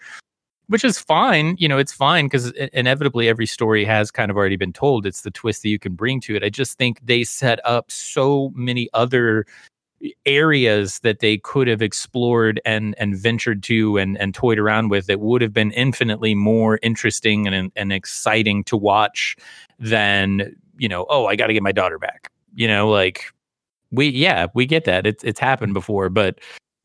[0.69, 4.57] which is fine you know it's fine because inevitably every story has kind of already
[4.57, 5.07] been told.
[5.07, 6.45] It's the twist that you can bring to it.
[6.45, 9.47] I just think they set up so many other
[10.27, 15.07] areas that they could have explored and and ventured to and and toyed around with
[15.07, 19.37] that would have been infinitely more interesting and and exciting to watch
[19.81, 22.31] than you know oh i got to get my daughter back.
[22.55, 23.33] You know like
[23.91, 25.07] we yeah we get that.
[25.07, 26.39] It's it's happened before but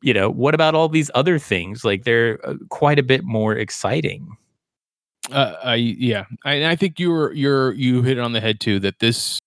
[0.03, 1.85] you know what about all these other things?
[1.85, 4.35] Like they're uh, quite a bit more exciting.
[5.31, 8.79] Uh, I yeah I, I think you're you're you hit it on the head too
[8.81, 9.39] that this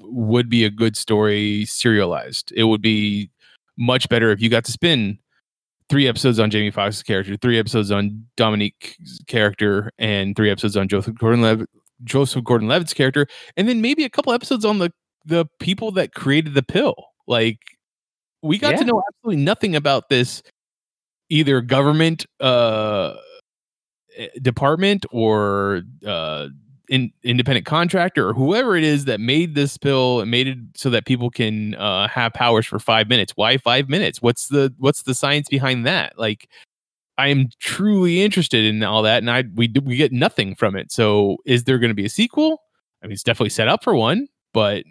[0.00, 2.52] would be a good story serialized.
[2.56, 3.30] It would be
[3.76, 5.18] much better if you got to spin
[5.90, 10.88] three episodes on Jamie Foxx's character, three episodes on Dominique's character, and three episodes on
[10.88, 11.68] Joseph Gordon-Levitt,
[12.04, 13.26] Joseph Gordon-Levitt's character,
[13.56, 14.90] and then maybe a couple episodes on the
[15.26, 16.94] the people that created the pill.
[17.26, 17.58] Like
[18.42, 18.78] we got yeah.
[18.78, 20.42] to know absolutely nothing about this
[21.28, 23.14] either government uh
[24.16, 26.48] eh, department or uh
[26.88, 30.90] in, independent contractor or whoever it is that made this pill and made it so
[30.90, 33.32] that people can uh, have powers for five minutes.
[33.36, 34.22] Why five minutes?
[34.22, 36.18] What's the what's the science behind that?
[36.18, 36.48] Like,
[37.16, 40.90] I am truly interested in all that, and I we we get nothing from it.
[40.90, 42.62] So, is there going to be a sequel?
[43.02, 44.84] I mean, it's definitely set up for one, but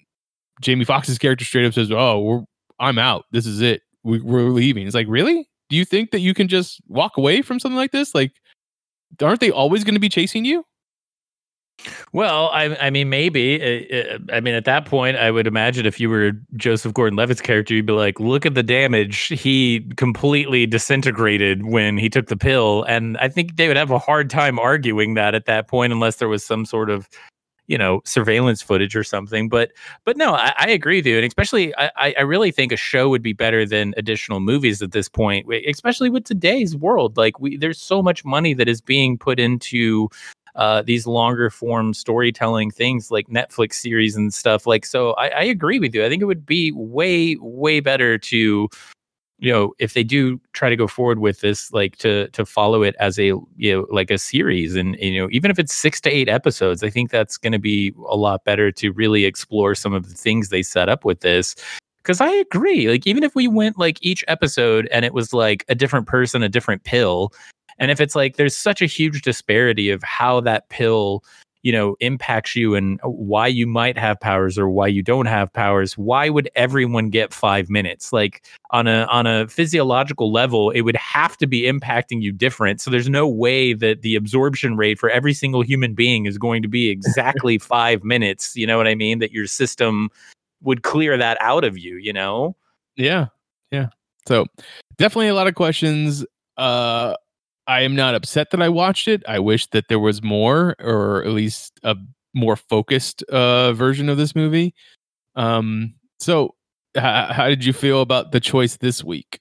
[0.62, 2.44] Jamie Foxx's character straight up says, "Oh, we're
[2.80, 3.26] I'm out.
[3.32, 3.82] This is it.
[4.04, 5.48] We, we're leaving." It's like, really?
[5.70, 8.16] Do you think that you can just walk away from something like this?
[8.16, 8.34] Like,
[9.22, 10.66] aren't they always going to be chasing you?
[12.12, 13.62] Well, I, I mean, maybe.
[13.62, 17.42] Uh, uh, I mean, at that point, I would imagine if you were Joseph Gordon-Levitt's
[17.42, 19.28] character, you'd be like, "Look at the damage.
[19.28, 24.00] He completely disintegrated when he took the pill." And I think they would have a
[24.00, 27.08] hard time arguing that at that point, unless there was some sort of
[27.68, 29.72] you know surveillance footage or something but
[30.06, 33.10] but no i, I agree with you and especially I, I really think a show
[33.10, 37.58] would be better than additional movies at this point especially with today's world like we
[37.58, 40.10] there's so much money that is being put into
[40.58, 44.66] uh, these longer form storytelling things like Netflix series and stuff.
[44.66, 46.04] Like, so I, I, agree with you.
[46.04, 48.68] I think it would be way, way better to
[49.40, 52.84] you know if they do try to go forward with this like to to follow
[52.84, 56.02] it as a you know like a series and you know even if it's 6
[56.02, 59.76] to 8 episodes i think that's going to be a lot better to really explore
[59.76, 61.56] some of the things they set up with this.
[62.04, 65.66] Cuz i agree like even if we went like each episode and it was like
[65.68, 67.34] a different person a different pill
[67.80, 71.24] and if it's like there's such a huge disparity of how that pill
[71.68, 75.52] you know impacts you and why you might have powers or why you don't have
[75.52, 78.14] powers why would everyone get 5 minutes?
[78.14, 82.80] Like on a on a physiological level it would have to be impacting you different.
[82.80, 86.62] So there's no way that the absorption rate for every single human being is going
[86.62, 89.20] to be exactly 5 minutes you know what i mean?
[89.20, 90.10] That your system
[90.62, 92.56] would clear that out of you you know?
[92.96, 93.26] Yeah
[93.72, 93.88] yeah.
[94.26, 94.46] So
[94.98, 96.26] definitely a lot of questions
[96.56, 97.16] uh
[97.68, 99.24] I am not upset that I watched it.
[99.28, 101.96] I wish that there was more, or at least a
[102.34, 104.74] more focused uh, version of this movie.
[105.36, 106.56] Um, so,
[106.96, 109.40] h- how did you feel about the choice this week?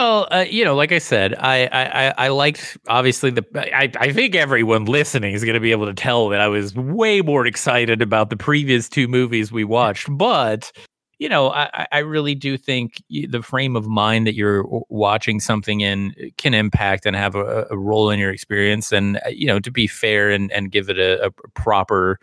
[0.00, 3.44] Well, uh, you know, like I said, I I I liked obviously the.
[3.56, 6.74] I I think everyone listening is going to be able to tell that I was
[6.76, 10.70] way more excited about the previous two movies we watched, but
[11.18, 15.80] you know, I, I really do think the frame of mind that you're watching something
[15.80, 18.92] in uh, can impact and have a, a role in your experience.
[18.92, 22.18] And, uh, you know, to be fair and, and give it a, a proper,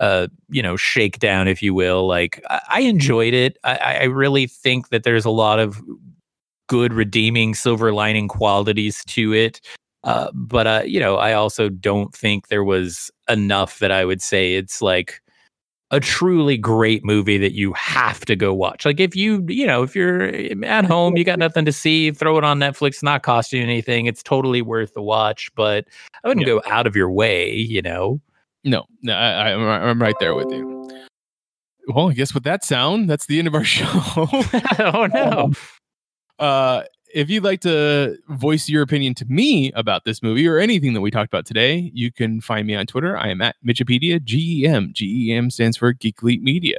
[0.00, 3.58] uh, you know, shakedown, if you will, like I, I enjoyed it.
[3.64, 5.80] I, I really think that there's a lot of
[6.68, 9.60] good, redeeming, silver lining qualities to it.
[10.04, 14.20] Uh, but, uh, you know, I also don't think there was enough that I would
[14.20, 15.21] say it's like,
[15.92, 18.84] a truly great movie that you have to go watch.
[18.84, 20.22] Like if you, you know, if you're
[20.64, 24.06] at home, you got nothing to see, throw it on Netflix, not cost you anything.
[24.06, 25.84] It's totally worth the watch, but
[26.24, 26.54] I wouldn't Yeah.
[26.54, 28.20] go out of your way, you know.
[28.64, 29.52] No, no, I,
[29.88, 30.88] I'm right there with you.
[31.88, 33.86] Well, I guess with that sound, that's the end of our show.
[34.78, 35.50] oh no.
[36.38, 40.92] uh, if you'd like to voice your opinion to me about this movie or anything
[40.94, 43.16] that we talked about today, you can find me on Twitter.
[43.16, 44.90] I am at Mitchipedia, G E M.
[44.92, 46.78] G E M stands for Geek Elite Media.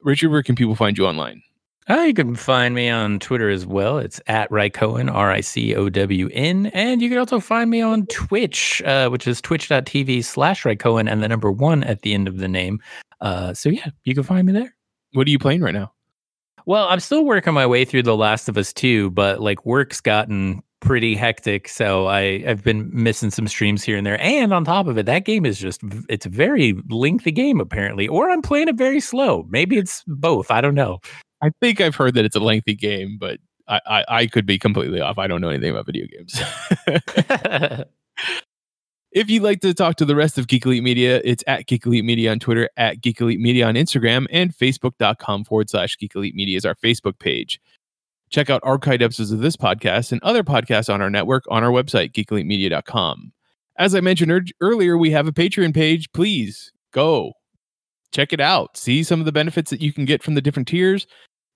[0.00, 1.42] Richard, where can people find you online?
[1.88, 3.98] Uh, you can find me on Twitter as well.
[3.98, 6.66] It's at Rycohen, R I C O W N.
[6.66, 11.22] And you can also find me on Twitch, uh, which is twitch.tv slash Rycohen and
[11.22, 12.80] the number one at the end of the name.
[13.20, 14.74] Uh, so yeah, you can find me there.
[15.12, 15.92] What are you playing right now?
[16.66, 20.00] Well, I'm still working my way through The Last of Us 2, but like work's
[20.00, 21.68] gotten pretty hectic.
[21.68, 24.20] So I, I've been missing some streams here and there.
[24.20, 28.08] And on top of it, that game is just it's a very lengthy game apparently,
[28.08, 29.46] or I'm playing it very slow.
[29.48, 30.50] Maybe it's both.
[30.50, 31.00] I don't know.
[31.42, 34.58] I think I've heard that it's a lengthy game, but I, I, I could be
[34.58, 35.18] completely off.
[35.18, 36.40] I don't know anything about video games.
[39.14, 41.86] If you'd like to talk to the rest of Geek Elite Media, it's at Geek
[41.86, 46.16] Elite Media on Twitter, at Geek Elite Media on Instagram, and Facebook.com forward slash Geek
[46.16, 47.60] Elite Media is our Facebook page.
[48.30, 51.70] Check out archived episodes of this podcast and other podcasts on our network on our
[51.70, 53.32] website, geekelitemedia.com.
[53.78, 56.10] As I mentioned ear- earlier, we have a Patreon page.
[56.12, 57.34] Please go
[58.10, 58.76] check it out.
[58.76, 61.06] See some of the benefits that you can get from the different tiers.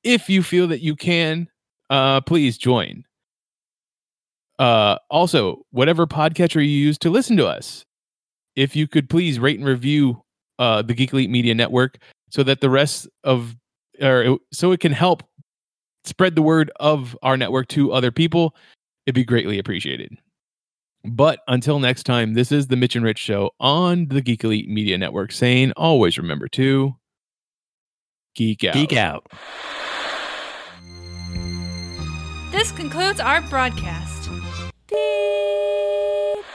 [0.05, 1.49] If you feel that you can,
[1.91, 3.05] uh, please join.
[4.59, 7.85] Uh, also, whatever podcatcher you use to listen to us,
[8.57, 10.23] if you could please rate and review
[10.59, 11.99] uh, the Geek Elite Media Network
[12.31, 13.57] so that the rest of,
[14.03, 15.23] or so it can help
[16.05, 18.55] spread the word of our network to other people,
[19.07, 20.19] it'd be greatly appreciated.
[21.05, 24.69] But until next time, this is the Mitch and Rich Show on the Geek Elite
[24.69, 26.97] Media Network saying always remember to
[28.35, 28.75] geek out.
[28.75, 29.27] Geek out.
[32.51, 34.18] This concludes our broadcast.
[34.91, 36.48] Beep.